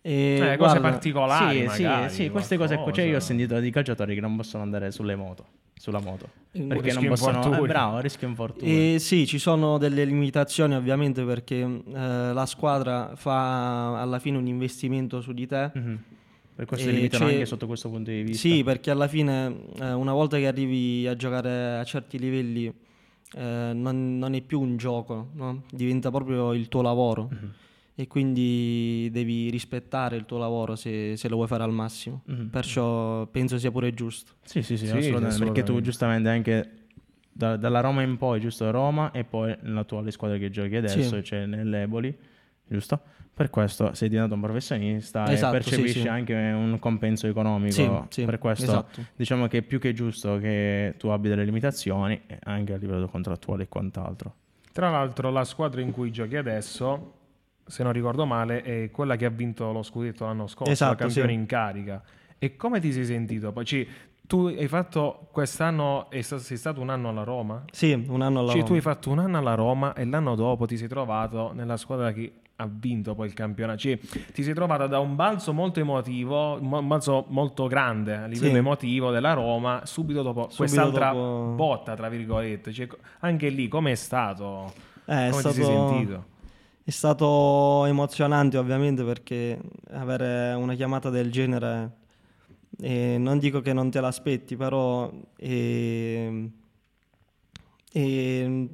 e 0.00 0.36
Eh, 0.36 0.56
cose 0.56 0.78
guarda, 0.78 0.80
particolari, 0.80 1.68
sì, 1.68 1.74
sì, 1.74 1.82
magari, 1.82 2.08
sì, 2.10 2.30
queste 2.30 2.56
cose 2.56 2.76
qua. 2.78 2.90
Cioè, 2.90 3.04
io 3.04 3.16
ho 3.16 3.20
sentito 3.20 3.58
di 3.60 3.70
calciatori 3.70 4.14
che 4.14 4.20
non 4.22 4.34
possono 4.36 4.62
andare 4.62 4.90
sulle 4.90 5.14
moto, 5.16 5.44
sulla 5.78 6.00
moto. 6.00 6.28
Perché 6.50 6.92
non 6.92 7.06
possono... 7.08 7.64
Eh, 7.64 7.66
bravo, 7.66 7.98
rischio 8.00 8.26
infortuni. 8.28 8.94
E 8.94 8.98
sì, 8.98 9.26
ci 9.26 9.38
sono 9.38 9.78
delle 9.78 10.04
limitazioni 10.04 10.74
ovviamente 10.74 11.22
perché 11.24 11.56
eh, 11.56 12.32
la 12.32 12.46
squadra 12.46 13.12
fa 13.14 14.00
alla 14.00 14.18
fine 14.18 14.36
un 14.38 14.46
investimento 14.46 15.20
su 15.20 15.32
di 15.32 15.46
te. 15.46 15.70
Mhm. 15.74 16.02
Per 16.54 16.66
questo 16.66 16.88
E 16.88 16.90
si 16.90 16.96
limitano 16.96 17.26
anche 17.26 17.46
sotto 17.46 17.66
questo 17.68 17.88
punto 17.88 18.10
di 18.10 18.22
vista. 18.22 18.48
Sì, 18.48 18.64
perché 18.64 18.90
alla 18.90 19.06
fine 19.06 19.54
eh, 19.78 19.92
una 19.92 20.12
volta 20.12 20.38
che 20.38 20.48
arrivi 20.48 21.06
a 21.06 21.14
giocare 21.14 21.78
a 21.78 21.84
certi 21.84 22.18
livelli 22.18 22.66
eh, 22.66 23.70
non, 23.74 24.18
non 24.18 24.34
è 24.34 24.40
più 24.40 24.60
un 24.60 24.76
gioco, 24.76 25.28
no? 25.34 25.62
diventa 25.70 26.10
proprio 26.10 26.52
il 26.54 26.68
tuo 26.68 26.82
lavoro 26.82 27.28
Mhm. 27.30 27.52
E 28.00 28.06
quindi 28.06 29.08
devi 29.10 29.50
rispettare 29.50 30.14
il 30.14 30.24
tuo 30.24 30.38
lavoro 30.38 30.76
se, 30.76 31.16
se 31.16 31.28
lo 31.28 31.34
vuoi 31.34 31.48
fare 31.48 31.64
al 31.64 31.72
massimo. 31.72 32.22
Mhm. 32.26 32.46
Perciò 32.46 33.26
penso 33.26 33.58
sia 33.58 33.72
pure 33.72 33.92
giusto. 33.92 34.34
Sì, 34.44 34.62
sì, 34.62 34.76
sì, 34.76 34.84
Sì, 34.86 34.92
assolutamente, 34.92 35.26
assolutamente. 35.26 35.44
Perché 35.62 35.62
tu 35.64 35.80
giustamente 35.80 36.28
anche 36.28 36.70
da- 37.32 37.56
dalla 37.56 37.80
Roma 37.80 38.02
in 38.02 38.16
poi, 38.16 38.38
giusto? 38.38 38.70
Roma 38.70 39.10
e 39.10 39.24
poi 39.24 39.52
nell'attuale 39.62 40.12
squadra 40.12 40.38
che 40.38 40.48
giochi 40.48 40.76
adesso, 40.76 41.16
Sì. 41.16 41.24
cioè 41.24 41.46
nell'Eboli, 41.46 42.16
giusto? 42.68 43.00
Per 43.34 43.50
questo 43.50 43.92
sei 43.94 44.08
diventato 44.08 44.34
un 44.36 44.42
professionista 44.42 45.28
Esatto, 45.32 45.56
e 45.56 45.58
percepisci 45.58 46.00
sì. 46.02 46.06
anche 46.08 46.34
un 46.34 46.78
compenso 46.78 47.26
economico. 47.26 47.72
Sì, 47.72 47.90
sì, 48.20 48.24
per 48.26 48.38
questo 48.38 48.62
esatto. 48.62 49.06
diciamo 49.16 49.48
che 49.48 49.58
è 49.58 49.62
più 49.62 49.80
che 49.80 49.92
giusto 49.92 50.38
che 50.38 50.94
tu 50.98 51.08
abbia 51.08 51.30
delle 51.30 51.44
limitazioni 51.44 52.20
eh, 52.28 52.38
anche 52.44 52.74
a 52.74 52.76
livello 52.76 53.08
contrattuale 53.08 53.64
e 53.64 53.68
quant'altro. 53.68 54.34
Tra 54.72 54.88
l'altro, 54.88 55.30
la 55.30 55.42
squadra 55.42 55.80
in 55.80 55.90
cui 55.90 56.12
giochi 56.12 56.36
adesso, 56.36 57.14
se 57.68 57.82
non 57.82 57.92
ricordo 57.92 58.24
male, 58.26 58.62
è 58.62 58.90
quella 58.90 59.16
che 59.16 59.24
ha 59.26 59.30
vinto 59.30 59.70
lo 59.72 59.82
scudetto 59.82 60.24
l'anno 60.24 60.46
scorso, 60.46 60.72
Esatto, 60.72 60.90
la 60.92 60.98
campione 60.98 61.28
sì. 61.28 61.34
in 61.34 61.46
carica. 61.46 62.02
E 62.38 62.56
come 62.56 62.80
ti 62.80 62.92
sei 62.92 63.04
sentito? 63.04 63.52
Poi, 63.52 63.64
ci- 63.64 63.88
tu 64.22 64.46
hai 64.46 64.68
fatto 64.68 65.28
quest'anno, 65.32 66.08
sei 66.10 66.56
stato 66.56 66.80
un 66.80 66.90
anno 66.90 67.08
alla 67.08 67.24
Roma? 67.24 67.64
Sì, 67.72 67.92
un 68.08 68.20
anno 68.20 68.40
alla 68.40 68.50
Cioè, 68.50 68.58
tu 68.60 68.64
Roma. 68.66 68.76
hai 68.76 68.82
fatto 68.82 69.10
un 69.10 69.18
anno 69.20 69.38
alla 69.38 69.54
Roma 69.54 69.94
e 69.94 70.04
l'anno 70.04 70.34
dopo 70.34 70.66
ti 70.66 70.76
sei 70.76 70.88
trovato 70.88 71.52
nella 71.54 71.76
squadra 71.78 72.12
che 72.12 72.32
ha 72.60 72.68
vinto 72.70 73.14
poi 73.14 73.26
il 73.28 73.32
campionato. 73.34 73.78
Cioè, 73.78 73.98
ti 74.32 74.42
sei 74.42 74.52
trovato 74.52 74.86
da 74.86 74.98
un 74.98 75.14
balzo 75.16 75.52
molto 75.52 75.80
emotivo, 75.80 76.58
mo- 76.60 76.78
un 76.78 76.86
balzo 76.88 77.24
molto 77.28 77.66
grande 77.68 78.16
a 78.16 78.26
livello 78.26 78.52
Sì. 78.52 78.56
emotivo 78.58 79.10
della 79.10 79.32
Roma, 79.32 79.82
subito 79.84 80.22
dopo 80.22 80.42
Subito 80.42 80.56
quest'altra 80.56 81.10
dopo- 81.12 81.52
botta, 81.54 81.94
tra 81.94 82.08
virgolette. 82.08 82.72
Cioè, 82.72 82.86
anche 83.20 83.48
lì, 83.48 83.66
com'è 83.68 83.94
stato? 83.94 84.72
Eh, 85.06 85.28
è 85.28 85.30
Come 85.30 85.42
ti 85.42 85.52
sei 85.52 85.64
stato- 85.64 85.88
sentito? 85.88 86.24
È 86.88 86.90
stato 86.90 87.84
emozionante 87.84 88.56
ovviamente 88.56 89.04
perché 89.04 89.58
avere 89.90 90.54
una 90.54 90.72
chiamata 90.72 91.10
del 91.10 91.30
genere, 91.30 91.90
eh, 92.80 93.16
non 93.18 93.38
dico 93.38 93.60
che 93.60 93.74
non 93.74 93.90
te 93.90 94.00
l'aspetti, 94.00 94.56
però 94.56 95.12
eh, 95.36 96.50
e 97.92 98.68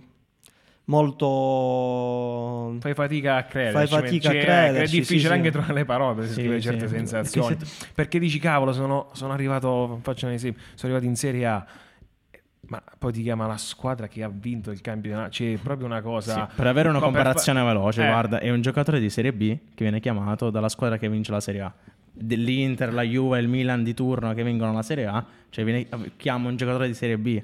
molto... 0.85 2.77
Fai 2.79 2.95
fatica 2.95 3.35
a 3.35 3.43
credere. 3.47 3.85
Fai 3.85 3.87
fatica 3.89 4.29
a 4.29 4.33
Cioè, 4.33 4.43
crederci, 4.43 4.97
È 4.97 4.99
difficile 5.01 5.19
sì, 5.19 5.27
sì. 5.27 5.33
anche 5.33 5.51
trovare 5.51 5.73
le 5.75 5.85
parole 5.85 6.15
per 6.15 6.25
Sì, 6.27 6.29
descrivere 6.29 6.61
sì. 6.61 6.67
certe 6.69 6.85
Perché 6.87 6.97
sensazioni. 6.97 7.57
se 7.65 7.87
Perché 7.97 8.21
dici, 8.21 8.39
cavolo, 8.39 8.73
sono, 8.73 9.09
sono 9.15 9.33
arrivato, 9.33 9.99
faccio 10.03 10.27
un 10.27 10.33
esempio, 10.35 10.63
sono 10.75 10.93
arrivato 10.93 11.11
in 11.11 11.17
Serie 11.17 11.47
A. 11.47 11.67
Poi 13.05 13.13
ti 13.13 13.23
chiama 13.23 13.47
la 13.47 13.59
squadra 13.59 14.09
che 14.09 14.23
ha 14.23 14.31
vinto 14.33 14.71
il 14.71 14.81
campionato. 14.81 15.29
C'è 15.29 15.59
proprio 15.63 15.87
una 15.87 16.01
cosa. 16.01 16.49
Sì, 16.49 16.57
per 16.57 16.67
avere 16.67 16.89
una 16.89 17.01
comparazione 17.01 17.61
fa- 17.61 17.67
veloce, 17.67 18.03
Eh, 18.03 18.07
guarda, 18.07 18.39
è 18.41 18.51
un 18.51 18.63
giocatore 18.63 18.99
di 18.99 19.11
Serie 19.11 19.35
B 19.35 19.59
che 19.75 19.85
viene 19.85 20.01
chiamato 20.01 20.49
dalla 20.49 20.71
squadra 20.71 20.97
che 20.97 21.11
vince 21.11 21.31
la 21.31 21.41
Serie 21.41 21.61
A. 21.61 21.73
Dell'Inter, 22.11 22.95
la 22.95 23.03
Juve, 23.03 23.41
il 23.41 23.49
Milan 23.49 23.83
di 23.83 23.93
turno 23.93 24.33
che 24.33 24.43
vincono 24.43 24.73
la 24.73 24.81
Serie 24.81 25.05
A, 25.05 25.23
cioè 25.51 25.65
viene, 25.65 25.87
chiama 26.17 26.49
un 26.49 26.57
giocatore 26.57 26.87
di 26.87 26.95
Serie 26.95 27.19
B. 27.19 27.43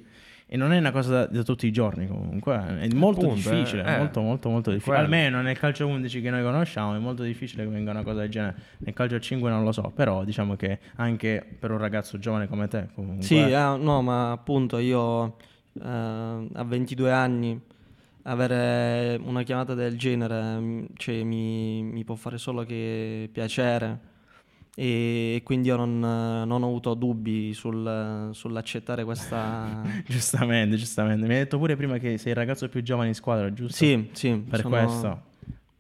E 0.53 0.57
non 0.57 0.73
è 0.73 0.79
una 0.79 0.91
cosa 0.93 1.11
da, 1.11 1.27
da 1.27 1.43
tutti 1.43 1.67
i 1.67 1.71
giorni 1.71 2.09
comunque, 2.09 2.55
è 2.81 2.89
molto 2.95 3.27
Appunto, 3.27 3.51
difficile, 3.51 3.85
eh, 3.85 3.93
eh. 3.93 3.99
molto 3.99 4.21
molto 4.23 4.49
molto 4.49 4.71
difficile. 4.71 4.97
Quello. 4.97 5.15
Almeno 5.15 5.43
nel 5.43 5.59
calcio 5.59 5.87
11 5.87 6.21
che 6.23 6.31
noi 6.31 6.43
conosciamo 6.43 6.97
è 6.97 6.99
molto 6.99 7.23
difficile 7.23 7.65
che 7.65 7.71
venga 7.71 7.91
una 7.91 8.03
cosa 8.03 8.21
del 8.21 8.31
genere. 8.31 8.57
Nel 8.79 8.95
calcio 8.95 9.21
5 9.21 9.49
non 9.49 9.63
lo 9.63 9.71
so, 9.73 9.93
però 9.95 10.25
diciamo 10.25 10.57
che 10.57 10.79
anche 10.97 11.47
per 11.57 11.71
un 11.71 11.79
ragazzo 11.79 12.19
giovane 12.19 12.49
come 12.49 12.67
te 12.67 12.89
comunque... 12.95 13.23
Sì, 13.25 13.37
eh, 13.37 13.77
no, 13.79 14.03
ma 14.03 14.33
appunto 14.33 14.79
io 14.79 15.37
eh, 15.73 16.49
a 16.53 16.65
22 16.65 17.13
anni 17.13 17.61
avere 18.25 19.19
una 19.23 19.43
chiamata 19.43 19.75
del 19.75 19.97
genere 19.99 20.59
mm, 20.59 20.85
cioè, 20.97 21.23
mi, 21.23 21.83
mi 21.83 22.05
può 22.05 22.15
fare 22.15 22.39
solo 22.39 22.65
che 22.65 23.29
piacere 23.33 24.09
e 24.77 25.41
quindi 25.45 25.69
io 25.69 25.77
non, 25.77 25.99
non 25.99 26.63
ho 26.63 26.67
avuto 26.67 26.95
dubbi 26.95 27.53
sul- 27.53 28.31
sull'accettare 28.33 29.05
questa... 29.05 29.83
Giustamente, 30.07 30.77
giustamente. 30.77 31.27
Mi 31.27 31.35
hai 31.35 31.41
detto 31.41 31.59
pure 31.59 31.77
prima 31.77 31.99
che 31.99 32.17
sei 32.19 32.31
il 32.33 32.39
ragazzo 32.39 32.69
più 32.69 32.83
giovane 32.83 33.09
in 33.09 33.15
squadra, 33.15 33.53
giusto? 33.53 33.75
Sì, 33.77 34.09
sì. 34.13 34.43
Per 34.49 34.61
sono- 34.61 34.77
questo, 34.77 35.23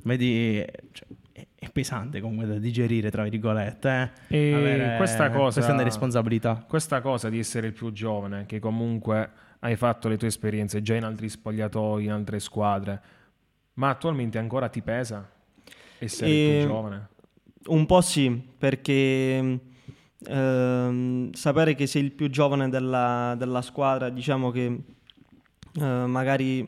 vedi, 0.03 0.62
cioè, 0.92 1.07
è, 1.55 1.70
pesante 1.70 2.20
comunque 2.20 2.46
da 2.46 2.59
digerire, 2.59 3.11
tra 3.11 3.22
virgolette. 3.22 4.12
Eh? 4.29 4.37
E 4.37 4.55
Avere 4.55 4.96
questa 4.96 5.31
cosa- 5.31 5.53
questa 5.55 5.70
è 5.70 5.74
una 5.74 5.83
responsabilità. 5.83 6.64
Questa 6.68 7.00
cosa 7.00 7.31
di 7.31 7.38
essere 7.38 7.68
il 7.68 7.72
più 7.72 7.92
giovane, 7.92 8.44
che 8.44 8.59
comunque 8.59 9.31
hai 9.61 9.77
fatto 9.77 10.09
le 10.09 10.16
tue 10.16 10.29
esperienze 10.29 10.83
già 10.83 10.94
in 10.94 11.05
altri 11.05 11.29
spogliatoi, 11.29 12.05
in 12.05 12.12
altre 12.12 12.40
squadre, 12.40 13.03
ma 13.75 13.90
attualmente 13.90 14.38
ancora 14.38 14.68
ti 14.68 14.83
pesa 14.83 15.29
essere 15.99 16.31
E- 16.31 16.42
più 16.42 16.68
giovane? 16.68 17.09
Un 17.66 17.85
po' 17.87 18.01
sì, 18.01 18.31
perché 18.59 19.61
ehm, 20.27 21.33
sapere 21.33 21.75
che 21.75 21.87
sei 21.87 22.05
il 22.05 22.12
più 22.12 22.31
giovane 22.31 22.68
della, 22.70 23.35
della 23.37 23.61
squadra, 23.62 24.09
diciamo 24.09 24.51
che 24.51 24.81
eh, 25.75 25.85
magari 26.07 26.66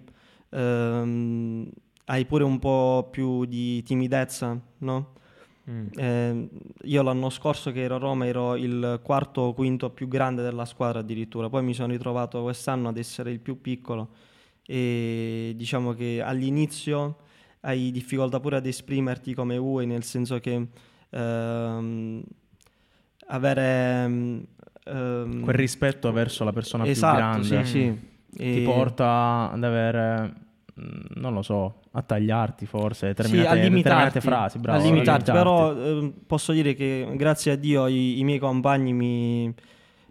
ehm, 0.51 1.71
hai 2.07 2.25
pure 2.27 2.45
un 2.45 2.59
po' 2.59 3.09
più 3.11 3.45
di 3.47 3.83
timidezza, 3.85 4.59
no? 4.79 5.13
Mm. 5.70 5.87
Eh, 5.96 6.48
io 6.85 7.03
l'anno 7.03 7.31
scorso 7.31 7.70
che 7.70 7.83
ero 7.83 7.94
a 7.94 7.98
Roma 7.98 8.27
ero 8.27 8.57
il 8.57 8.98
quarto 9.03 9.42
o 9.42 9.53
quinto 9.53 9.90
più 9.90 10.09
grande 10.09 10.42
della 10.42 10.64
squadra 10.64 10.98
addirittura, 11.01 11.48
poi 11.48 11.62
mi 11.62 11.72
sono 11.72 11.92
ritrovato 11.92 12.42
quest'anno 12.42 12.88
ad 12.88 12.98
essere 12.98 13.31
il 13.31 13.38
più 13.38 13.61
piccolo 13.61 14.09
e 14.66 15.53
diciamo 15.57 15.92
che 15.92 16.20
all'inizio 16.25 17.18
hai 17.61 17.92
difficoltà 17.92 18.40
pure 18.40 18.57
ad 18.57 18.66
esprimerti 18.66 19.35
come 19.35 19.57
vuoi, 19.57 19.87
nel 19.87 20.03
senso 20.03 20.40
che 20.40 20.66
ehm, 21.11 22.22
avere 23.29 24.05
ehm, 24.85 25.42
Quel 25.42 25.55
rispetto 25.57 26.11
verso 26.12 26.44
la 26.44 26.53
persona 26.53 26.85
esatto, 26.87 27.38
più 27.40 27.48
grande 27.48 27.64
sì, 27.64 27.70
sì. 28.35 28.42
ti 28.53 28.61
E- 28.61 28.62
porta 28.64 29.51
ad 29.53 29.62
avere, 29.62 30.35
mm, 30.81 31.01
non 31.16 31.35
lo 31.35 31.42
so, 31.42 31.82
a 31.93 32.03
tagliarti 32.03 32.67
forse, 32.67 33.09
Sì, 33.09 33.15
determinate, 33.15 33.49
a 33.49 33.63
limitarti, 33.63 34.21
frasi. 34.21 34.59
Bravo, 34.59 34.79
a 34.79 34.83
limitarti, 34.83 35.31
a 35.31 35.33
però 35.35 35.75
ehm, 35.77 36.13
posso 36.27 36.53
dire 36.53 36.75
che 36.75 37.07
grazie 37.15 37.53
a 37.53 37.57
Dio 37.57 37.87
i, 37.87 38.19
i 38.19 38.25
miei 38.25 38.39
compagni 38.39 38.93
mi, 38.95 39.55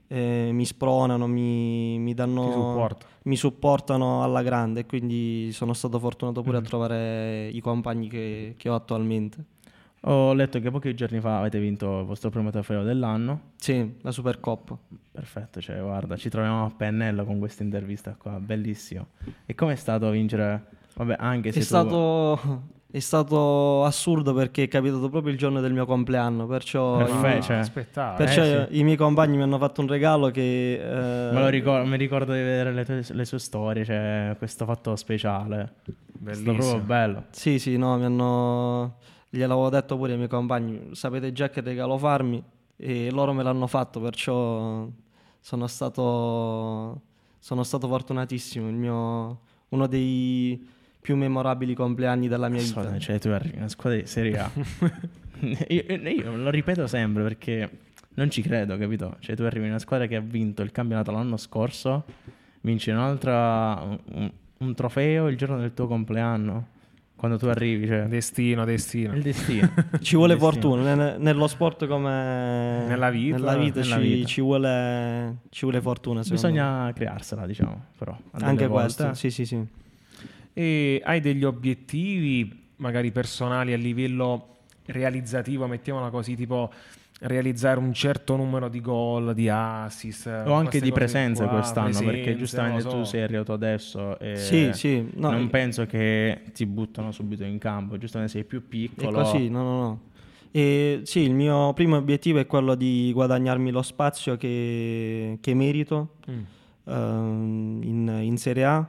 eh, 0.08 0.50
mi 0.52 0.66
spronano, 0.66 1.26
mi, 1.28 1.98
mi 1.98 2.14
danno... 2.14 2.44
Ti 2.46 2.52
supporto. 2.52 3.06
mi 3.24 3.36
supportano 3.36 4.24
alla 4.24 4.44
grande, 4.44 4.86
quindi 4.86 5.50
sono 5.54 5.74
stato 5.74 5.98
fortunato 6.00 6.42
Mm. 6.42 6.44
pure 6.44 6.58
a 6.58 6.62
trovare 6.62 7.48
i 7.48 7.60
compagni 7.62 8.08
che, 8.08 8.54
che 8.58 8.70
ho 8.70 8.76
attualmente. 8.76 9.44
Ho 10.06 10.34
letto 10.34 10.60
che 10.60 10.72
pochi 10.72 10.96
giorni 10.96 11.20
fa 11.20 11.38
avete 11.38 11.60
vinto 11.60 12.00
il 12.00 12.06
vostro 12.06 12.32
primo 12.32 12.50
trofeo 12.50 12.82
dell'anno. 12.84 13.52
Sì, 13.58 13.98
la 14.02 14.12
Supercoppa. 14.12 14.76
Perfetto, 15.12 15.62
cioè 15.62 15.80
guarda, 15.80 16.16
ci 16.18 16.30
troviamo 16.30 16.66
a 16.66 16.72
pennello 16.76 17.24
con 17.24 17.38
questa 17.38 17.62
intervista 17.62 18.16
qua, 18.18 18.40
bellissimo. 18.40 19.08
E 19.46 19.54
com'è 19.54 19.76
stato 19.76 20.10
vincere? 20.10 20.80
Vabbè, 20.96 21.16
anche 21.18 21.52
se 21.52 21.58
È 21.60 21.62
tu- 21.62 21.68
stato, 21.68 22.40
è 22.92 23.00
stato 23.00 23.84
assurdo 23.86 24.34
perché 24.34 24.64
è 24.64 24.68
capitato 24.68 25.10
proprio 25.10 25.32
il 25.32 25.38
giorno 25.38 25.62
del 25.62 25.72
mio 25.74 25.86
compleanno, 25.86 26.46
perciò, 26.48 26.98
Perfetto, 26.98 27.38
i, 27.38 27.42
cioè, 27.44 27.56
aspettare. 27.58 28.18
perciò 28.18 28.44
eh, 28.44 28.68
i 28.72 28.84
miei 28.84 28.98
compagni 28.98 29.38
mi 29.38 29.44
hanno 29.44 29.58
fatto 29.58 29.82
un 29.82 29.88
regalo 29.88 30.30
che... 30.30 30.74
eh, 30.76 31.32
Me 31.34 31.40
lo 31.40 31.48
ricordo, 31.48 31.88
mi 31.88 31.98
ricordo 31.98 32.34
di 32.34 32.40
vedere 32.40 32.72
le, 32.74 32.86
tue- 32.86 33.06
le 33.10 33.26
sue 33.26 33.40
storie, 33.40 33.86
cioè 33.86 34.36
questo 34.38 34.66
fatto 34.66 34.96
speciale. 34.96 35.76
È 35.86 35.92
stato 35.92 35.98
Bellissimo. 36.20 36.54
proprio 36.56 36.80
bello. 36.82 37.24
Sì, 37.32 37.58
sì, 37.60 37.78
no, 37.78 37.98
mi 37.98 38.06
hanno... 38.06 38.96
Gliel'avevo 39.34 39.70
detto 39.70 39.96
pure 39.96 40.12
ai 40.12 40.18
miei 40.18 40.30
compagni, 40.30 40.90
sapete 40.92 41.32
già 41.32 41.50
che 41.50 41.62
regalo 41.62 41.98
farmi 41.98 42.44
e 42.76 43.10
loro 43.12 43.32
me 43.32 43.44
l'hanno 43.44 43.66
fatto, 43.66 44.02
perciò 44.02 44.86
sono 45.40 45.68
stato, 45.68 47.02
sono 47.40 47.64
stato 47.64 47.88
fortunatissimo, 47.88 48.68
il 48.68 48.76
mio, 48.76 49.40
uno 49.70 49.88
dei 49.88 50.68
più 51.02 51.16
memorabili 51.16 51.74
compleanni 51.74 52.28
della 52.28 52.48
mia 52.48 52.62
vita. 52.62 52.98
Cioè, 53.00 53.20
tu 53.20 53.30
arrivi 53.30 53.54
in 53.56 53.60
una 53.62 53.70
squadra 53.70 54.00
di 54.00 54.06
Serie 54.06 54.38
A. 54.38 54.52
io, 55.68 55.84
io 55.88 56.36
lo 56.36 56.50
ripeto 56.50 56.86
sempre 56.86 57.24
perché 57.24 57.70
non 58.14 58.30
ci 58.30 58.42
credo, 58.42 58.78
capito? 58.78 59.16
Cioè, 59.20 59.36
tu 59.36 59.44
arrivi 59.44 59.66
in 59.66 59.72
una 59.72 59.80
squadra 59.80 60.06
che 60.06 60.16
ha 60.16 60.22
vinto 60.22 60.62
il 60.62 60.72
campionato 60.72 61.12
l'anno 61.12 61.38
scorso, 61.38 62.06
vinci 62.62 62.92
un'altra, 62.92 63.82
un, 64.14 64.32
un 64.60 64.76
trofeo 64.76 65.28
il 65.28 65.38
giorno 65.38 65.58
del 65.60 65.74
tuo 65.74 65.88
compleanno. 65.88 66.68
Quando 67.16 67.38
tu 67.38 67.46
arrivi, 67.46 67.86
cioè, 67.86 68.08
Destino, 68.08 68.66
destino. 68.66 69.14
il 69.14 69.22
destino. 69.22 69.72
Ci 70.02 70.16
vuole 70.16 70.34
destino. 70.34 70.52
fortuna, 70.52 70.96
ne- 70.96 71.18
nello 71.20 71.46
sport 71.46 71.86
come 71.86 72.84
Nella 72.88 73.12
vita, 73.12 73.36
nella 73.38 73.56
vita 73.58 73.80
nella 73.82 73.96
ci, 73.98 74.02
vita. 74.02 74.28
Ci, 74.28 74.42
vuole, 74.42 75.38
ci 75.50 75.66
vuole 75.66 75.82
fortuna. 75.82 76.24
secondo 76.24 76.48
me. 76.48 76.52
Bisogna 76.54 76.94
crearsela, 76.94 77.46
diciamo, 77.46 77.86
però. 77.96 78.18
Anche 78.32 78.66
volte. 78.66 79.04
questo, 79.04 79.14
sì, 79.14 79.30
sì, 79.30 79.46
sì. 79.46 79.64
E 80.62 81.02
hai 81.04 81.20
degli 81.22 81.44
obiettivi, 81.44 82.68
magari 82.76 83.12
personali 83.12 83.74
a 83.74 83.78
livello 83.78 84.58
realizzativo, 84.86 85.66
mettiamola 85.66 86.12
così, 86.12 86.36
tipo 86.36 86.72
realizzare 87.22 87.80
un 87.80 87.92
certo 87.94 88.36
numero 88.36 88.70
di 88.70 88.80
gol, 88.80 89.34
di 89.34 89.50
assist 89.50 90.28
O 90.28 90.54
anche 90.54 90.80
di 90.80 90.92
presenze 90.92 91.46
qua, 91.46 91.54
quest'anno, 91.54 92.00
perché 92.04 92.34
presenze, 92.34 92.38
giustamente 92.38 92.84
non 92.84 92.92
lo 92.92 92.98
tu 93.00 93.04
so. 93.06 93.10
sei 93.12 93.22
arrivato 93.24 93.54
adesso 93.54 94.20
e 94.20 94.36
Sì, 94.36 94.70
sì, 94.74 95.08
no, 95.16 95.32
non 95.32 95.46
è- 95.46 95.50
penso 95.50 95.86
che 95.88 96.42
ti 96.54 96.68
buttano 96.68 97.12
subito 97.12 97.44
in 97.44 97.58
campo, 97.58 97.98
giustamente 97.98 98.34
sei 98.34 98.44
più 98.44 98.60
È 98.60 98.68
piccolo. 98.68 99.12
così, 99.24 99.50
no, 99.50 99.64
no, 99.64 99.80
no. 99.82 100.00
E 100.52 101.02
sì, 101.06 101.22
il 101.22 101.34
mio 101.34 101.74
primo 101.74 101.96
obiettivo 101.96 102.38
è 102.38 102.46
quello 102.46 102.76
di 102.76 103.10
guadagnarmi 103.14 103.72
lo 103.72 103.82
spazio 103.82 104.38
che, 104.38 105.40
che 105.42 105.54
merito 105.56 106.18
Mm. 106.30 106.42
ehm, 106.86 107.80
in, 107.84 108.20
in 108.22 108.38
Serie 108.38 108.66
A. 108.66 108.88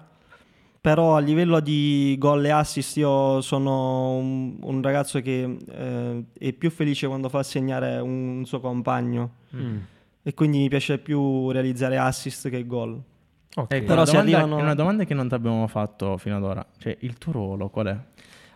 Però 0.82 1.14
a 1.14 1.20
livello 1.20 1.60
di 1.60 2.16
gol 2.18 2.44
e 2.44 2.50
assist 2.50 2.96
io 2.96 3.40
sono 3.40 4.16
un, 4.16 4.56
un 4.60 4.82
ragazzo 4.82 5.20
che 5.20 5.56
eh, 5.70 6.24
è 6.36 6.52
più 6.54 6.70
felice 6.70 7.06
quando 7.06 7.28
fa 7.28 7.40
segnare 7.44 7.98
un 8.00 8.42
suo 8.44 8.58
compagno 8.58 9.34
Mm. 9.54 9.76
e 10.22 10.34
quindi 10.34 10.58
mi 10.58 10.68
piace 10.68 10.98
più 10.98 11.50
realizzare 11.52 11.98
assist 11.98 12.48
che 12.48 12.66
gol. 12.66 13.00
Ok. 13.54 13.70
Ecco, 13.72 13.84
Però 13.84 13.94
una, 14.00 14.06
se 14.06 14.12
domanda, 14.12 14.36
arrivano- 14.38 14.58
è 14.58 14.62
una 14.62 14.74
domanda 14.74 15.04
che 15.04 15.14
non 15.14 15.28
ti 15.28 15.34
abbiamo 15.34 15.66
fatto 15.68 16.16
fino 16.16 16.36
ad 16.36 16.42
ora. 16.42 16.66
Cioè, 16.78 16.96
il 17.02 17.16
tuo 17.18 17.30
ruolo 17.32 17.68
qual 17.68 17.86
è? 17.86 17.96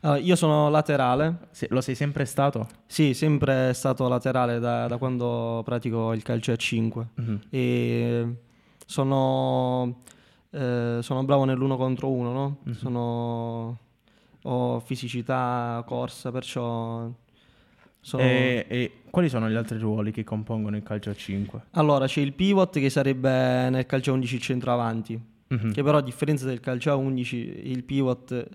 Allora, 0.00 0.18
io 0.18 0.34
sono 0.36 0.68
laterale, 0.68 1.48
Se- 1.52 1.68
lo 1.70 1.80
sei 1.80 1.94
sempre 1.94 2.24
stato? 2.24 2.66
sì, 2.86 3.14
sempre 3.14 3.72
stato 3.74 4.08
laterale 4.08 4.58
da, 4.58 4.86
da 4.88 4.96
quando 4.96 5.62
pratico 5.64 6.12
il 6.12 6.22
calcio 6.22 6.50
a 6.50 6.56
5. 6.56 7.06
Mhm. 7.14 7.40
e 7.50 8.34
sono, 8.84 10.02
eh, 10.56 10.98
sono 11.02 11.24
bravo 11.24 11.44
nell'uno 11.44 11.76
contro 11.76 12.10
uno, 12.10 12.32
no? 12.32 12.56
Mhm. 12.64 12.72
Sono, 12.74 13.78
ho 14.42 14.80
fisicità, 14.80 15.82
corsa, 15.86 16.30
perciò... 16.30 17.10
sono- 18.00 18.22
E, 18.22 18.64
e 18.68 18.92
quali 19.10 19.28
sono 19.28 19.48
gli 19.50 19.54
altri 19.54 19.78
ruoli 19.78 20.12
che 20.12 20.24
compongono 20.24 20.76
il 20.76 20.82
calcio 20.82 21.10
a 21.10 21.14
5? 21.14 21.60
Allora 21.72 22.06
c'è 22.06 22.20
il 22.20 22.32
pivot 22.32 22.78
che 22.78 22.90
sarebbe 22.90 23.68
nel 23.70 23.86
calcio 23.86 24.10
a 24.10 24.14
11 24.14 24.34
il 24.36 24.40
centroavanti, 24.40 25.20
Mhm. 25.48 25.72
che 25.72 25.82
però 25.82 25.98
a 25.98 26.02
differenza 26.02 26.44
del 26.46 26.58
calcio 26.60 26.90
a 26.90 26.94
11 26.96 27.36
il 27.64 27.84
pivot 27.84 28.48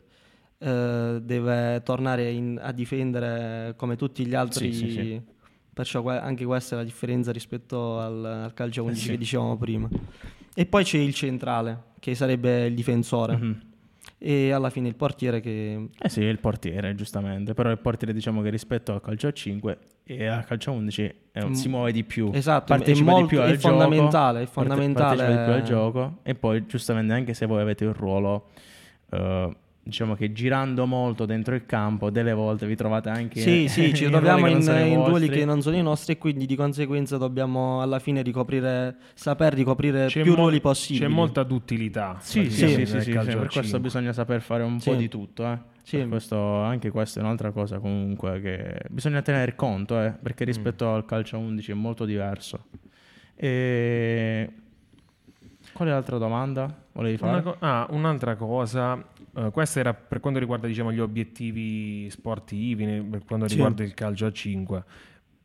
eh, 0.58 1.20
deve 1.24 1.82
tornare 1.84 2.30
in- 2.32 2.60
a 2.62 2.72
difendere 2.72 3.74
come 3.78 3.96
tutti 3.96 4.26
gli 4.26 4.36
altri. 4.36 4.74
Sì, 4.74 4.88
sì, 4.88 4.92
sì. 4.92 5.22
Perciò 5.74 6.06
anche 6.08 6.46
questa 6.46 6.76
è 6.76 6.78
la 6.78 6.84
differenza 6.84 7.32
rispetto 7.32 7.98
al, 7.98 8.24
al 8.26 8.54
calcio 8.54 8.82
a 8.82 8.84
11 8.84 9.04
sì. 9.06 9.10
che 9.12 9.18
dicevamo 9.18 9.58
prima. 9.58 9.88
E 10.54 10.66
poi 10.66 10.84
c'è 10.84 10.98
il 10.98 11.14
centrale, 11.14 11.84
che 12.00 12.14
sarebbe 12.16 12.66
il 12.66 12.74
difensore. 12.76 13.36
Mhm. 13.38 13.62
E 14.24 14.52
alla 14.52 14.70
fine 14.70 14.88
il 14.88 14.96
portiere 14.96 15.40
che... 15.40 15.88
Eh 16.00 16.10
sì, 16.10 16.22
il 16.22 16.40
portiere, 16.40 16.94
giustamente. 16.94 17.54
Però 17.56 17.72
il 17.72 17.80
portiere 17.80 18.14
diciamo 18.14 18.42
che 18.44 18.50
rispetto 18.52 18.94
al 18.94 19.02
calcio 19.02 19.28
a 19.28 19.32
5 19.34 19.78
e 20.04 20.28
al 20.28 20.44
calcio 20.46 20.70
a 20.70 20.74
11 20.74 21.14
è 21.32 21.42
un- 21.42 21.50
Mm. 21.50 21.54
si 21.54 21.70
muove 21.70 21.92
di 21.92 22.04
più. 22.04 22.30
Esatto, 22.32 22.72
è 22.72 22.76
partecipa 22.78 23.10
molto- 23.12 23.24
di 23.26 23.30
più 23.30 23.40
è 23.40 23.44
al 23.50 23.58
gioco. 23.58 23.68
fondamentale, 23.80 24.42
è 24.44 24.46
fondamentale. 24.46 25.16
Partecipa 25.18 25.40
di 25.40 25.44
più 25.46 25.54
al 25.54 25.64
gioco. 25.64 26.18
E 26.22 26.36
poi 26.36 26.66
giustamente 26.68 27.14
anche 27.14 27.34
se 27.34 27.46
voi 27.48 27.62
avete 27.62 27.86
un 27.86 27.94
ruolo... 27.94 28.50
eh, 29.10 29.56
Diciamo 29.84 30.14
che 30.14 30.32
girando 30.32 30.86
molto 30.86 31.26
dentro 31.26 31.56
il 31.56 31.66
campo, 31.66 32.12
delle 32.12 32.34
volte 32.34 32.68
vi 32.68 32.76
trovate 32.76 33.10
anche 33.10 33.40
Sì, 33.40 33.68
sì, 33.68 33.94
ci 33.96 34.06
troviamo 34.12 34.48
in, 34.48 34.62
in 34.62 34.94
ruoli 34.94 35.26
vostri. 35.26 35.30
che 35.30 35.46
non 35.46 35.62
sono 35.64 35.76
i 35.76 35.82
nostri 35.82 36.14
e 36.14 36.18
quindi 36.20 36.46
di 36.46 36.56
conseguenza 36.56 37.18
dobbiamo 37.18 37.82
alla 37.82 37.98
fine 37.98 38.22
ricoprire, 38.22 38.96
saper 39.16 39.54
ricoprire 39.54 40.06
C'è 40.06 40.22
più 40.22 40.32
mol- 40.32 40.42
ruoli 40.42 40.62
possibili. 40.62 41.06
C'è 41.06 41.12
molta 41.12 41.42
duttilità. 41.42 42.18
Sì, 42.20 42.52
sì, 42.52 42.68
sì, 42.68 42.86
sì, 42.86 43.02
sì, 43.02 43.12
per 43.12 43.48
questo 43.52 43.80
bisogna 43.80 44.14
saper 44.14 44.42
fare 44.42 44.62
un 44.62 44.80
po' 44.80 44.94
di 44.94 45.08
tutto. 45.08 45.52
Eh. 45.52 45.58
Sì. 45.82 46.08
Questo, 46.08 46.58
anche 46.62 46.92
questa 46.92 47.20
è 47.20 47.24
un'altra 47.24 47.52
cosa 47.52 47.80
comunque 47.80 48.40
che 48.40 48.82
bisogna 48.90 49.24
tener 49.24 49.56
conto, 49.56 50.00
eh, 50.00 50.12
perché 50.12 50.44
rispetto 50.46 50.94
al 50.94 51.06
calcio 51.06 51.38
a 51.38 51.40
11 51.40 51.72
è 51.72 51.74
molto 51.74 52.06
diverso. 52.06 52.66
E... 53.36 54.50
Qual 55.74 55.88
è 55.88 55.92
l'altra 55.92 56.20
domanda? 56.20 56.81
Volevi 56.94 57.18
fare? 57.18 57.42
Co- 57.42 57.56
ah, 57.60 57.88
un'altra 57.92 58.36
cosa, 58.36 59.02
eh, 59.36 59.50
questa 59.52 59.80
era 59.80 59.94
per 59.94 60.20
quanto 60.20 60.40
riguarda 60.40 60.68
diciamo, 60.68 60.92
gli 60.92 61.00
obiettivi 61.00 62.10
sportivi, 62.10 62.86
ne- 62.86 63.02
per 63.02 63.24
quanto 63.26 63.48
Sì. 63.48 63.54
riguarda 63.56 63.84
il 63.84 63.94
calcio 63.94 64.26
a 64.26 64.32
5. 64.32 64.84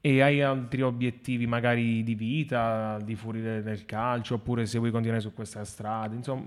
E 0.00 0.22
hai 0.22 0.40
altri 0.42 0.82
obiettivi 0.82 1.46
magari 1.46 2.02
di 2.02 2.14
vita, 2.14 2.98
di 3.02 3.14
fuori 3.14 3.40
de- 3.42 3.62
del 3.62 3.84
calcio, 3.86 4.34
oppure 4.34 4.66
se 4.66 4.78
vuoi 4.78 4.90
continuare 4.90 5.20
su 5.22 5.32
questa 5.34 5.64
strada, 5.64 6.14
insomma, 6.14 6.44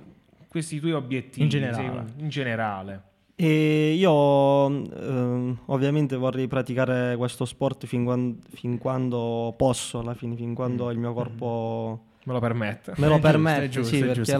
questi 0.48 0.80
tuoi 0.80 0.94
obiettivi 0.94 1.44
In 1.44 1.50
generale. 1.50 2.06
sei- 2.08 2.22
in 2.24 2.30
generale. 2.30 3.04
E 3.36 3.94
io 3.94 4.68
ehm, 4.68 5.60
ovviamente 5.68 6.18
vorrei 6.18 6.48
praticare 6.50 7.16
questo 7.16 7.46
sport 7.46 7.86
fin, 7.86 8.04
quan- 8.04 8.38
fin 8.50 8.78
quando 8.78 9.54
posso, 9.58 10.00
alla 10.00 10.14
fine, 10.14 10.36
fin 10.36 10.54
quando 10.54 10.92
il 10.92 10.98
mio 10.98 11.14
corpo 11.14 12.04
Me 12.26 12.34
lo 12.34 12.40
permette. 12.40 12.94
me 12.98 13.08
lo 13.08 13.20
permette, 13.20 13.64
è 13.64 13.68
giusto, 13.70 13.90
sì, 13.96 13.98
è 13.98 14.00
perché 14.06 14.16
giusto, 14.16 14.32
i 14.32 14.36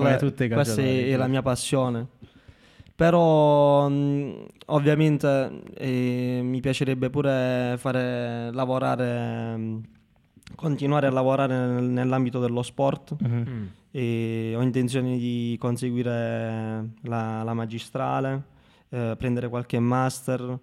questa 0.50 0.82
è, 0.82 1.16
la 1.16 1.28
mia 1.28 1.42
passione. 1.42 2.08
Però 2.96 3.88
mh, 3.88 4.46
ovviamente 4.68 5.62
eh, 5.78 6.42
mi 6.44 6.60
piacerebbe 6.60 7.10
pure 7.10 7.76
fare 7.78 8.52
lavorare, 8.52 9.56
mh, 9.56 9.82
continuare 10.56 11.08
a 11.08 11.12
lavorare 11.12 11.56
nel- 11.56 11.84
nell'ambito 11.86 12.40
dello 12.40 12.62
sport 12.62 13.16
Mhm. 13.22 13.44
Mm. 13.50 13.66
e 13.92 14.54
ho 14.56 14.62
intenzione 14.62 15.18
di 15.18 15.56
conseguire 15.60 16.90
la, 17.04 17.42
la 17.44 17.54
magistrale, 17.54 18.44
eh, 18.90 19.16
prendere 19.18 19.48
qualche 19.48 19.80
master 19.80 20.60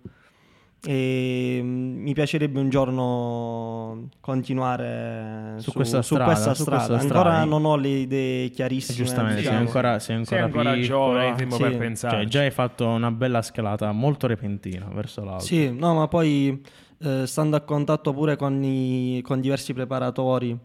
e 0.87 1.59
mm, 1.63 2.03
mi 2.03 2.13
piacerebbe 2.15 2.61
un 2.61 2.69
giorno 2.69 4.09
continuare 4.21 5.55
Su 5.59 5.73
questa 5.73 6.03
su 6.03 6.15
strada, 6.15 6.33
questa 6.33 6.55
su 6.55 6.63
strada. 6.63 6.87
questa 6.87 7.03
Ancora 7.03 7.31
strada. 7.31 7.45
non 7.45 7.65
ho 7.65 7.77
le 7.77 7.89
idee 7.89 8.49
chiarissime. 8.51 8.97
Giustamente, 8.97 9.35
sei 9.43 9.43
diciamo. 9.45 9.59
ancora, 9.67 9.99
sei 9.99 10.25
Sei 10.25 10.39
ancora, 10.39 10.71
ancora 10.71 10.85
giovane, 10.87 11.35
tempo 11.37 11.57
Sì. 11.57 11.63
per 11.63 11.77
pensare. 11.77 12.17
Cioè, 12.19 12.25
già 12.27 12.41
hai 12.41 12.51
fatto 12.51 12.87
una 12.87 13.11
bella 13.11 13.43
scalata 13.43 13.91
molto 13.93 14.27
repentina 14.27 14.89
verso 14.93 15.25
l'alto. 15.25 15.45
Sì, 15.45 15.73
no, 15.73 15.95
ma 15.95 16.09
poi 16.09 16.63
eh, 17.03 17.27
stando 17.27 17.57
a 17.57 17.61
contatto 17.61 18.13
pure 18.13 18.37
con, 18.37 18.63
i- 18.63 19.21
con 19.23 19.41
diversi 19.41 19.73
preparatori 19.75 20.57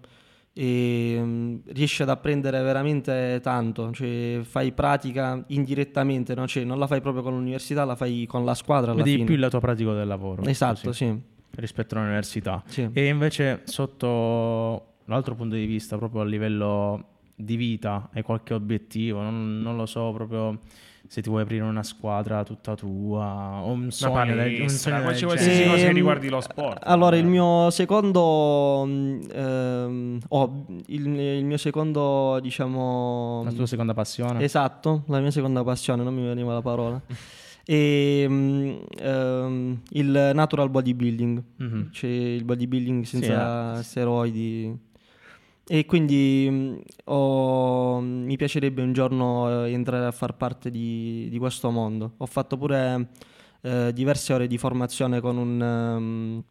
e, 0.54 1.18
mm, 1.18 1.56
riesci 1.68 2.02
ad 2.02 2.10
apprendere 2.10 2.62
veramente 2.62 3.40
tanto, 3.42 3.92
cioè 3.92 4.42
fai 4.44 4.72
pratica 4.74 5.44
indirettamente, 5.48 6.36
no? 6.36 6.48
Cioè, 6.48 6.64
non 6.64 6.78
la 6.78 6.88
fai 6.88 7.02
proprio 7.02 7.24
con 7.24 7.34
l'università, 7.34 7.86
la 7.86 7.96
fai 7.96 8.26
con 8.28 8.44
la 8.44 8.54
squadra 8.54 8.92
alla 8.92 9.04
Vedi 9.04 9.16
fine. 9.16 9.26
più 9.26 9.36
il 9.36 9.40
lato 9.40 9.60
pratico 9.60 9.94
del 9.94 10.08
lavoro. 10.08 10.44
Esatto, 10.44 10.82
così, 10.88 11.06
sì. 11.06 11.20
rispetto 11.56 11.96
all'università. 11.96 12.62
sì. 12.66 12.90
E 12.92 13.08
invece 13.08 13.62
sotto 13.64 14.96
l'altro 15.06 15.36
punto 15.36 15.56
di 15.56 15.66
vista, 15.66 15.98
proprio 15.98 16.22
a 16.22 16.26
livello 16.26 17.06
di 17.36 17.56
vita, 17.56 18.10
hai 18.14 18.22
qualche 18.22 18.54
obiettivo? 18.54 19.22
Non, 19.22 19.62
non 19.62 19.76
lo 19.78 19.86
so, 19.86 20.12
proprio 20.12 20.60
se 21.08 21.22
ti 21.22 21.30
vuoi 21.30 21.42
aprire 21.42 21.64
una 21.64 21.84
squadra 21.84 22.44
tutta 22.44 22.76
tua 22.76 23.62
o 23.64 23.72
un 23.72 23.92
sogno, 23.92 24.26
del, 24.26 24.38
un 24.38 24.58
palestra, 24.68 24.92
sogno 24.92 25.04
qualsiasi 25.04 25.50
genere. 25.50 25.70
cosa 25.70 25.86
che 25.88 25.92
riguardi 25.94 26.30
lo 26.30 26.42
sport. 26.42 26.80
Allora, 26.86 27.18
il 27.18 27.26
mio 27.26 27.70
secondo, 27.70 28.84
mm, 28.86 29.22
ehm, 29.34 30.20
oh, 30.30 30.66
il, 30.88 31.06
il 31.20 31.46
mio 31.46 31.58
secondo, 31.58 32.40
diciamo, 32.42 33.44
La 33.44 33.52
tua 33.52 33.66
seconda 33.66 33.94
passione? 33.94 34.42
Esatto, 34.44 35.04
la 35.08 35.20
mia 35.20 35.32
seconda 35.32 35.64
passione, 35.64 36.04
non 36.04 36.14
mi 36.14 36.24
veniva 36.26 36.54
la 36.54 36.62
parola. 36.62 37.02
E, 37.64 38.26
mm, 38.28 38.72
ehm, 39.00 39.82
il 39.92 40.32
natural 40.34 40.70
bodybuilding, 40.72 41.44
Mhm. 41.58 41.90
cioè 41.92 42.10
il 42.10 42.44
bodybuilding 42.44 43.04
senza 43.04 43.78
eh. 43.80 43.84
steroidi. 43.84 44.76
E 45.72 45.86
quindi 45.86 46.84
ho- 47.06 48.00
mi 48.02 48.36
piacerebbe 48.36 48.82
un 48.82 48.92
giorno 48.92 49.64
eh, 49.66 49.72
entrare 49.72 50.06
a 50.06 50.12
far 50.12 50.36
parte 50.36 50.70
di, 50.70 51.30
di 51.30 51.38
questo 51.38 51.70
mondo. 51.72 52.16
Ho 52.18 52.26
fatto 52.26 52.58
pure 52.58 53.08
eh, 53.62 53.92
diverse 53.94 54.34
ore 54.34 54.48
di 54.48 54.58
formazione 54.58 55.22
con 55.22 55.38
un, 55.38 55.62
ehm, 55.62 56.44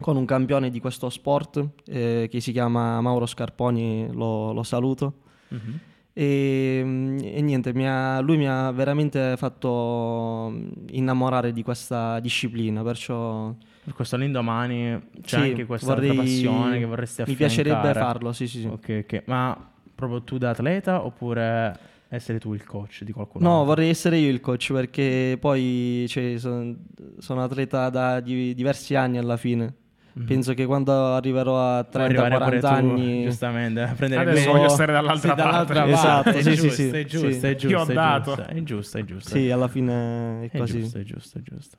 con 0.00 0.16
un 0.16 0.24
campione 0.24 0.70
di 0.70 0.80
questo 0.80 1.10
sport 1.10 1.64
eh, 1.86 2.26
che 2.28 2.40
si 2.40 2.50
chiama 2.50 3.00
Mauro 3.00 3.26
Scarponi, 3.26 4.08
lo- 4.12 4.52
lo 4.52 4.62
saluto. 4.64 5.14
Mhm. 5.50 5.78
E, 6.12 6.80
mm, 6.84 7.18
e 7.22 7.40
niente, 7.42 7.72
mi 7.72 7.86
ha- 7.86 8.18
lui 8.18 8.36
mi 8.36 8.48
ha 8.48 8.72
veramente 8.72 9.36
fatto 9.36 10.52
innamorare 10.90 11.52
di 11.52 11.62
questa 11.62 12.18
disciplina, 12.18 12.82
perciò 12.82 13.46
Per 13.48 13.75
questo 13.92 14.16
l'indomani 14.16 15.00
c'è 15.22 15.36
sì, 15.42 15.48
anche 15.50 15.66
questa 15.66 15.94
vorrei- 15.94 16.14
passione 16.14 16.78
che 16.78 16.84
vorresti 16.84 17.22
Mi 17.26 17.32
affiancare. 17.32 17.62
piacerebbe 17.62 17.98
farlo, 17.98 18.32
sì, 18.32 18.46
sì, 18.48 18.60
sì. 18.60 18.66
Ok, 18.66 19.04
ok. 19.04 19.22
Ma 19.26 19.70
proprio 19.94 20.22
tu 20.22 20.38
da 20.38 20.50
atleta 20.50 21.04
oppure 21.04 21.78
essere 22.08 22.38
tu 22.38 22.54
il 22.54 22.64
coach 22.64 23.02
di 23.04 23.12
qualcuno? 23.12 23.44
No, 23.46 23.52
altro? 23.54 23.66
vorrei 23.66 23.88
essere 23.88 24.18
io 24.18 24.30
il 24.30 24.40
coach 24.40 24.72
perché 24.72 25.36
poi 25.40 26.04
cioè, 26.08 26.36
son- 26.38 26.76
sono 27.18 27.42
atleta 27.42 27.88
da 27.90 28.20
di- 28.20 28.54
diversi 28.54 28.94
anni 28.94 29.18
alla 29.18 29.36
fine. 29.36 29.74
Mhm. 30.12 30.24
Penso 30.24 30.54
che 30.54 30.64
quando 30.64 30.92
arriverò 31.14 31.76
a 31.76 31.84
Puoi 31.84 32.02
arrivare 32.04 32.38
pure 32.38 32.58
30-40 32.58 32.60
tu, 32.60 32.66
anni... 32.74 33.22
giustamente, 33.24 33.80
a 33.82 33.92
prendere 33.92 34.22
Adesso 34.22 34.46
il 34.48 34.54
voglio 34.56 34.68
so- 34.70 34.74
stare 34.74 34.92
dall'altra 34.92 35.18
Sì, 35.20 35.26
parte. 35.26 35.42
dall'altra 35.42 35.86
Esatto, 35.86 36.22
parte. 36.22 36.32
sì, 36.32 36.38
è 36.38 36.42
sì, 36.56 36.56
giusto, 36.62 36.70
sì, 36.82 36.88
è 36.88 37.04
giusto, 37.04 37.30
sì. 37.32 37.46
è 37.46 37.54
giusto, 37.54 37.68
Io 37.68 37.78
ho 37.78 37.82
è 37.82 37.86
giusto, 37.86 38.42
è 38.48 38.62
giusto, 38.64 38.98
è 38.98 39.04
giusto. 39.04 39.28
Sì, 39.36 39.50
alla 39.50 39.68
fine 39.68 40.42
è 40.44 40.50
È 40.50 40.58
così. 40.58 40.80
giusto, 40.80 40.98
è 40.98 41.02
giusto, 41.02 41.38
è 41.38 41.42
giusto. 41.42 41.76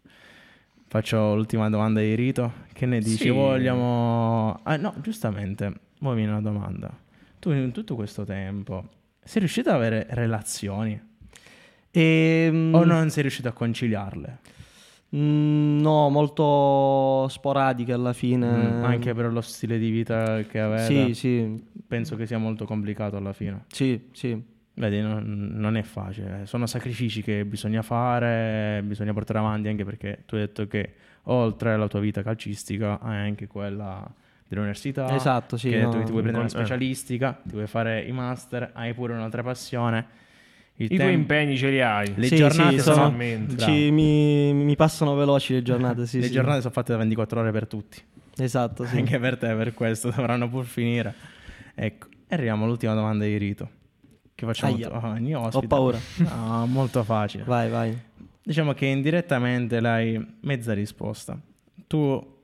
Faccio 0.89 1.36
l'ultima 1.36 1.69
domanda 1.69 2.00
di 2.00 2.15
Rito. 2.15 2.52
Che 2.71 2.86
ne 2.86 3.00
dici? 3.00 3.17
Sì. 3.23 3.30
Vogliamo... 3.30 4.60
Ah, 4.63 4.78
no, 4.78 4.93
giustamente, 5.02 5.73
ora 6.02 6.15
viene 6.15 6.32
una 6.32 6.41
domanda. 6.41 6.89
Tu 7.39 7.52
in 7.52 7.71
tutto 7.71 7.95
questo 7.95 8.23
tempo 8.23 8.88
sei 9.23 9.41
riuscito 9.41 9.69
ad 9.69 9.76
avere 9.76 10.08
relazioni 10.12 11.00
E, 11.91 12.50
mm, 12.52 12.73
o 12.73 12.84
non 12.86 13.10
sei 13.10 13.21
riuscito 13.23 13.47
a 13.50 13.52
conciliarle? 13.52 14.38
mm, 15.15 15.80
no, 15.80 16.10
molto 16.10 17.28
sporadiche 17.30 17.91
alla 17.93 18.13
fine. 18.13 18.47
Mm, 18.47 18.84
anche 18.84 19.13
per 19.13 19.32
lo 19.32 19.41
stile 19.41 19.78
di 19.78 19.89
vita 19.89 20.41
che 20.43 20.60
avete? 20.60 21.13
Sì, 21.13 21.13
sì, 21.13 21.63
Penso 21.86 22.15
che 22.15 22.26
sia 22.26 22.38
molto 22.38 22.65
complicato 22.65 23.17
alla 23.17 23.34
fine. 23.34 23.65
sì, 23.67 24.08
sì. 24.13 24.56
Vedi, 24.77 25.01
non, 25.01 25.23
non 25.53 25.75
è 25.75 25.81
facile. 25.81 26.45
Sono 26.45 26.67
sacrifici 26.67 27.23
che 27.23 27.43
bisogna 27.45 27.81
fare, 27.81 28.81
bisogna 28.83 29.11
portare 29.11 29.39
avanti 29.39 29.67
anche 29.69 29.83
perché 29.83 30.19
tu 30.27 30.35
hai 30.35 30.41
detto 30.41 30.67
che 30.67 30.93
oltre 31.23 31.73
alla 31.73 31.87
tua 31.87 31.99
vita 31.99 32.21
calcistica 32.21 32.99
hai 32.99 33.17
anche 33.17 33.47
quella 33.47 34.07
dell'università. 34.47 35.15
Esatto, 35.15 35.57
sì, 35.57 35.69
Che 35.69 35.75
hai 35.77 35.81
detto 35.81 35.93
no. 35.93 35.99
che 35.99 36.05
ti 36.05 36.11
vuoi 36.11 36.21
prendere 36.21 36.45
una 36.45 36.53
Eh. 36.53 36.59
specialistica, 36.59 37.39
ti 37.43 37.53
vuoi 37.53 37.65
fare 37.65 38.03
i 38.03 38.11
master, 38.11 38.69
hai 38.73 38.93
pure 38.93 39.13
un'altra 39.13 39.41
passione. 39.41 40.05
Il 40.75 40.85
I 40.85 40.95
tuoi 40.95 40.99
tempo- 40.99 41.33
impegni 41.33 41.57
ce 41.57 41.69
li 41.71 41.81
hai. 41.81 42.13
Le 42.15 42.27
Sì, 42.27 42.35
giornate 42.35 42.77
sì, 42.77 42.81
sono... 42.81 43.17
Ci- 43.57 43.89
mi, 43.89 44.53
mi 44.53 44.75
passano 44.75 45.15
veloci 45.15 45.53
le 45.53 45.63
giornate, 45.63 46.05
sì, 46.05 46.19
Le 46.19 46.27
sì. 46.27 46.31
giornate 46.33 46.61
sono 46.61 46.71
fatte 46.71 46.91
da 46.91 46.99
24 46.99 47.39
ore 47.39 47.51
per 47.51 47.65
tutti. 47.65 47.99
Esatto, 48.37 48.85
sì. 48.85 48.97
Anche 48.97 49.17
per 49.17 49.37
te, 49.39 49.55
per 49.55 49.73
questo, 49.73 50.11
dovranno 50.15 50.47
pur 50.47 50.65
finire. 50.65 51.15
Ecco, 51.73 52.07
e 52.27 52.35
arriviamo 52.35 52.65
all'ultima 52.65 52.93
domanda 52.93 53.25
di 53.25 53.35
Rito. 53.37 53.69
Che 54.38 54.45
facciamo? 54.45 54.76
Aia. 54.76 55.15
Il 55.15 55.23
mio 55.23 55.39
Ho 55.39 55.45
ospite. 55.47 55.65
paura. 55.67 55.97
No, 56.17 56.67
molto 56.67 57.04
facile. 57.04 57.43
Vai, 57.43 57.69
vai. 57.69 58.00
Diciamo 58.43 58.73
che 58.73 58.86
indirettamente 58.86 59.80
l'hai 59.80 60.23
mezza 60.41 60.73
risposta. 60.73 61.36
Tu, 61.88 62.36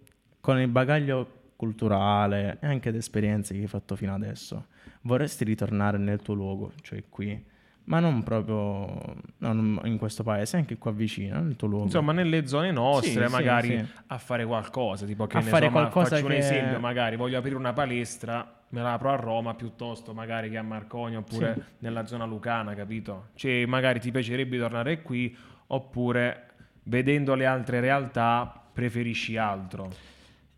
con 0.42 0.60
il 0.60 0.70
bagaglio 0.70 1.42
culturale 1.56 2.58
e 2.62 2.66
anche 2.66 2.92
di 2.92 2.98
esperienze 2.98 3.54
che 3.54 3.62
hai 3.62 3.68
fatto 3.68 3.96
fino 3.96 4.12
adesso, 4.14 4.66
vorresti 5.02 5.44
ritornare 5.44 6.00
nel 6.00 6.20
tuo 6.22 6.34
luogo, 6.34 6.72
cioè 6.82 7.04
qui, 7.10 7.42
ma 7.86 8.00
non 8.00 8.24
proprio 8.24 9.16
non 9.38 9.80
in 9.84 9.98
questo 10.00 10.24
paese, 10.24 10.58
anche 10.58 10.78
qua 10.80 10.92
vicino, 10.92 11.40
nel 11.42 11.56
tuo 11.56 11.68
luogo. 11.68 11.86
Insomma, 11.86 12.12
nelle 12.12 12.48
zone 12.48 12.72
nostre, 12.72 13.12
Sì, 13.12 13.24
sì, 13.28 13.32
magari 13.32 13.78
sì. 13.78 13.86
a 14.08 14.18
fare 14.18 14.46
qualcosa, 14.48 15.06
tipo 15.06 15.28
che 15.28 15.38
A 15.38 15.42
ne 15.42 15.46
fare 15.46 15.66
so, 15.68 15.72
qualcosa 15.72 16.10
faccio 16.16 16.26
che- 16.26 16.34
un 16.34 16.38
esempio, 16.40 16.80
magari 16.80 17.16
voglio 17.18 17.38
aprire 17.38 17.56
una 17.56 17.72
palestra, 17.74 18.63
me 18.74 18.82
la 18.82 18.94
apro 18.94 19.12
a 19.12 19.16
Roma 19.16 19.54
piuttosto 19.54 20.14
magari 20.14 20.50
che 20.50 20.58
a 20.58 20.64
Marconi 20.64 21.16
oppure 21.16 21.76
nella 21.80 22.08
zona 22.08 22.26
lucana, 22.26 22.74
capito? 22.74 23.28
Cioè, 23.36 23.66
magari 23.68 24.00
ti 24.00 24.10
piacerebbe 24.10 24.58
tornare 24.58 25.04
qui 25.04 25.36
oppure 25.68 26.48
vedendo 26.84 27.36
le 27.36 27.46
altre 27.46 27.80
realtà 27.80 28.62
preferisci 28.74 29.38
altro. 29.38 29.92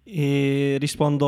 E 0.01 0.77
rispondo 0.79 1.27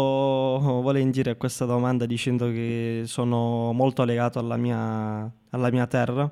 volentieri 0.82 1.30
a 1.30 1.36
questa 1.36 1.66
domanda 1.66 2.06
dicendo 2.06 2.50
che 2.52 3.02
sono 3.06 3.74
molto 3.74 4.06
legato 4.06 4.40
alla 4.40 4.56
mia, 4.56 5.30
alla 5.50 5.70
mia 5.70 5.88
terra 5.88 6.32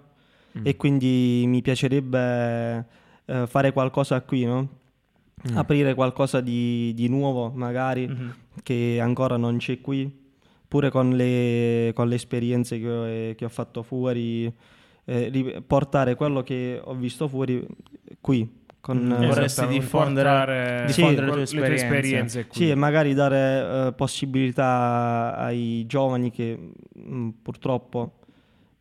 e 0.64 0.78
quindi 0.78 1.44
mi 1.48 1.62
piacerebbe 1.62 2.86
eh, 3.26 3.46
fare 3.46 3.74
qualcosa 3.74 4.22
qui, 4.22 4.46
no? 4.46 4.70
aprire 5.54 5.94
qualcosa 5.96 6.40
di, 6.40 6.94
di 6.96 7.10
nuovo 7.10 7.52
magari 7.54 8.10
che 8.64 9.00
ancora 9.02 9.36
non 9.36 9.58
c'è 9.58 9.82
qui, 9.82 10.24
pure 10.68 10.90
con 10.90 11.16
le, 11.16 11.92
con 11.94 12.08
le 12.08 12.16
esperienze 12.16 12.80
che 12.80 12.90
ho, 12.90 13.36
che 13.36 13.46
ho 13.46 13.50
fatto 13.50 13.84
fuori, 13.84 14.52
eh, 15.06 15.64
portare 15.66 16.16
quello 16.16 16.42
che 16.44 16.80
ho 16.84 16.94
visto 16.96 17.28
fuori 17.28 17.66
qui. 18.22 18.64
Con, 18.86 18.98
Mm, 19.00 19.12
eh, 19.24 19.28
vorresti 19.28 19.66
diffondere- 19.66 20.28
portare 20.30 20.84
diffondere 20.86 21.28
quel- 21.28 21.40
le 21.40 21.46
tue 21.48 21.60
le 21.60 21.66
tue 21.66 21.74
esperienze. 21.76 22.46
qui. 22.46 22.56
Sì, 22.56 22.70
e 22.70 22.76
magari 22.76 23.14
dare 23.16 23.88
eh, 23.88 23.94
possibilità 23.94 25.36
ai 25.38 25.86
giovani 25.88 26.30
che 26.30 26.58
mh, 26.94 27.30
purtroppo 27.42 28.14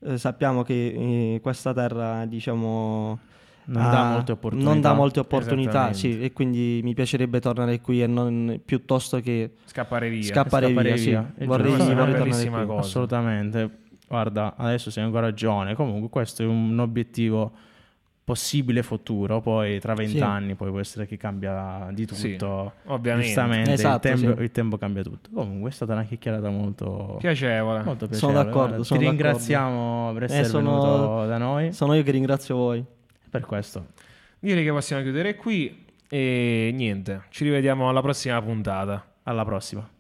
eh, 0.05 0.19
sappiamo 0.19 0.63
che 0.63 1.35
eh, 1.35 1.41
questa 1.41 1.73
terra, 1.73 2.27
diciamo, 2.27 3.19
Non 3.67 3.91
dà 3.91 4.11
molte 4.11 4.33
opportunità. 4.33 4.71
non 4.71 4.81
dà 4.81 4.93
molte 4.93 5.21
opportunità, 5.21 5.93
sì, 5.93 6.21
e 6.21 6.33
quindi 6.33 6.81
mi 6.83 6.93
piacerebbe 6.95 7.41
tornare 7.41 7.81
qui 7.81 8.03
e 8.03 8.07
non 8.07 8.61
piuttosto 8.65 9.21
che 9.21 9.53
Scappare 9.65 10.09
via. 10.11 10.23
scappare, 10.23 10.67
Scappare 10.67 10.89
via, 10.89 10.97
sì. 10.99 11.09
via. 11.09 11.33
È 11.37 11.45
Vorrei, 11.45 11.67
giusto, 11.71 11.83
è 11.83 11.87
una 11.87 11.95
vorrei 11.95 12.11
tornare 12.15 12.31
bellissima 12.31 12.57
qui. 12.59 12.67
cosa. 12.67 12.81
Assolutamente. 12.81 13.71
Guarda, 14.07 14.55
adesso 14.57 14.91
sei 14.91 15.03
ancora 15.05 15.33
giovane. 15.33 15.75
Comunque, 15.75 16.09
questo 16.11 16.43
è 16.43 16.47
un 16.47 16.79
obiettivo 16.79 17.53
possibile 18.23 18.83
futuro. 18.83 19.41
Poi 19.41 19.79
tra 19.81 19.95
Sì. 19.97 20.05
vent'anni 20.05 20.55
poi 20.55 20.71
può 20.71 20.81
essere 20.81 21.07
che 21.07 21.17
cambia 21.17 21.89
di 21.93 22.07
tutto. 22.07 22.17
Sì, 22.21 22.37
ovviamente. 22.87 23.27
Giustamente, 23.27 23.73
Esatto, 23.73 24.09
il, 24.09 24.15
tempo, 24.21 24.37
sì. 24.37 24.43
il 24.43 24.51
tempo 24.51 24.77
cambia 24.79 25.03
tutto. 25.03 25.31
Comunque 25.33 25.71
è 25.71 25.73
stata 25.73 25.93
una 25.93 26.05
chiacchierata 26.05 26.49
molto, 26.51 27.17
Piacevole. 27.19 27.83
molto 27.83 28.07
Sono 28.07 28.09
piacevole. 28.11 28.35
d'accordo, 28.45 28.67
Guarda, 28.69 28.85
sono 28.85 29.01
Ti 29.01 29.07
d'accordo. 29.07 29.23
ringraziamo 29.25 30.13
per 30.15 30.23
essere 30.25 30.41
Eh, 30.41 30.45
sono- 30.45 30.71
venuto 30.71 31.27
da 31.27 31.39
noi. 31.39 31.73
Sono 31.73 31.95
io 31.95 32.03
che 32.03 32.11
ringrazio 32.11 32.57
voi. 32.57 32.85
Per 33.35 33.47
questo. 33.47 33.87
Direi 34.39 34.63
che 34.63 34.71
possiamo 34.71 35.03
chiudere 35.03 35.35
qui 35.35 35.87
e 36.09 36.71
niente, 36.73 37.25
ci 37.31 37.43
rivediamo 37.43 37.89
alla 37.89 38.01
prossima 38.01 38.41
puntata. 38.41 39.15
Alla 39.25 39.45
prossima. 39.45 39.94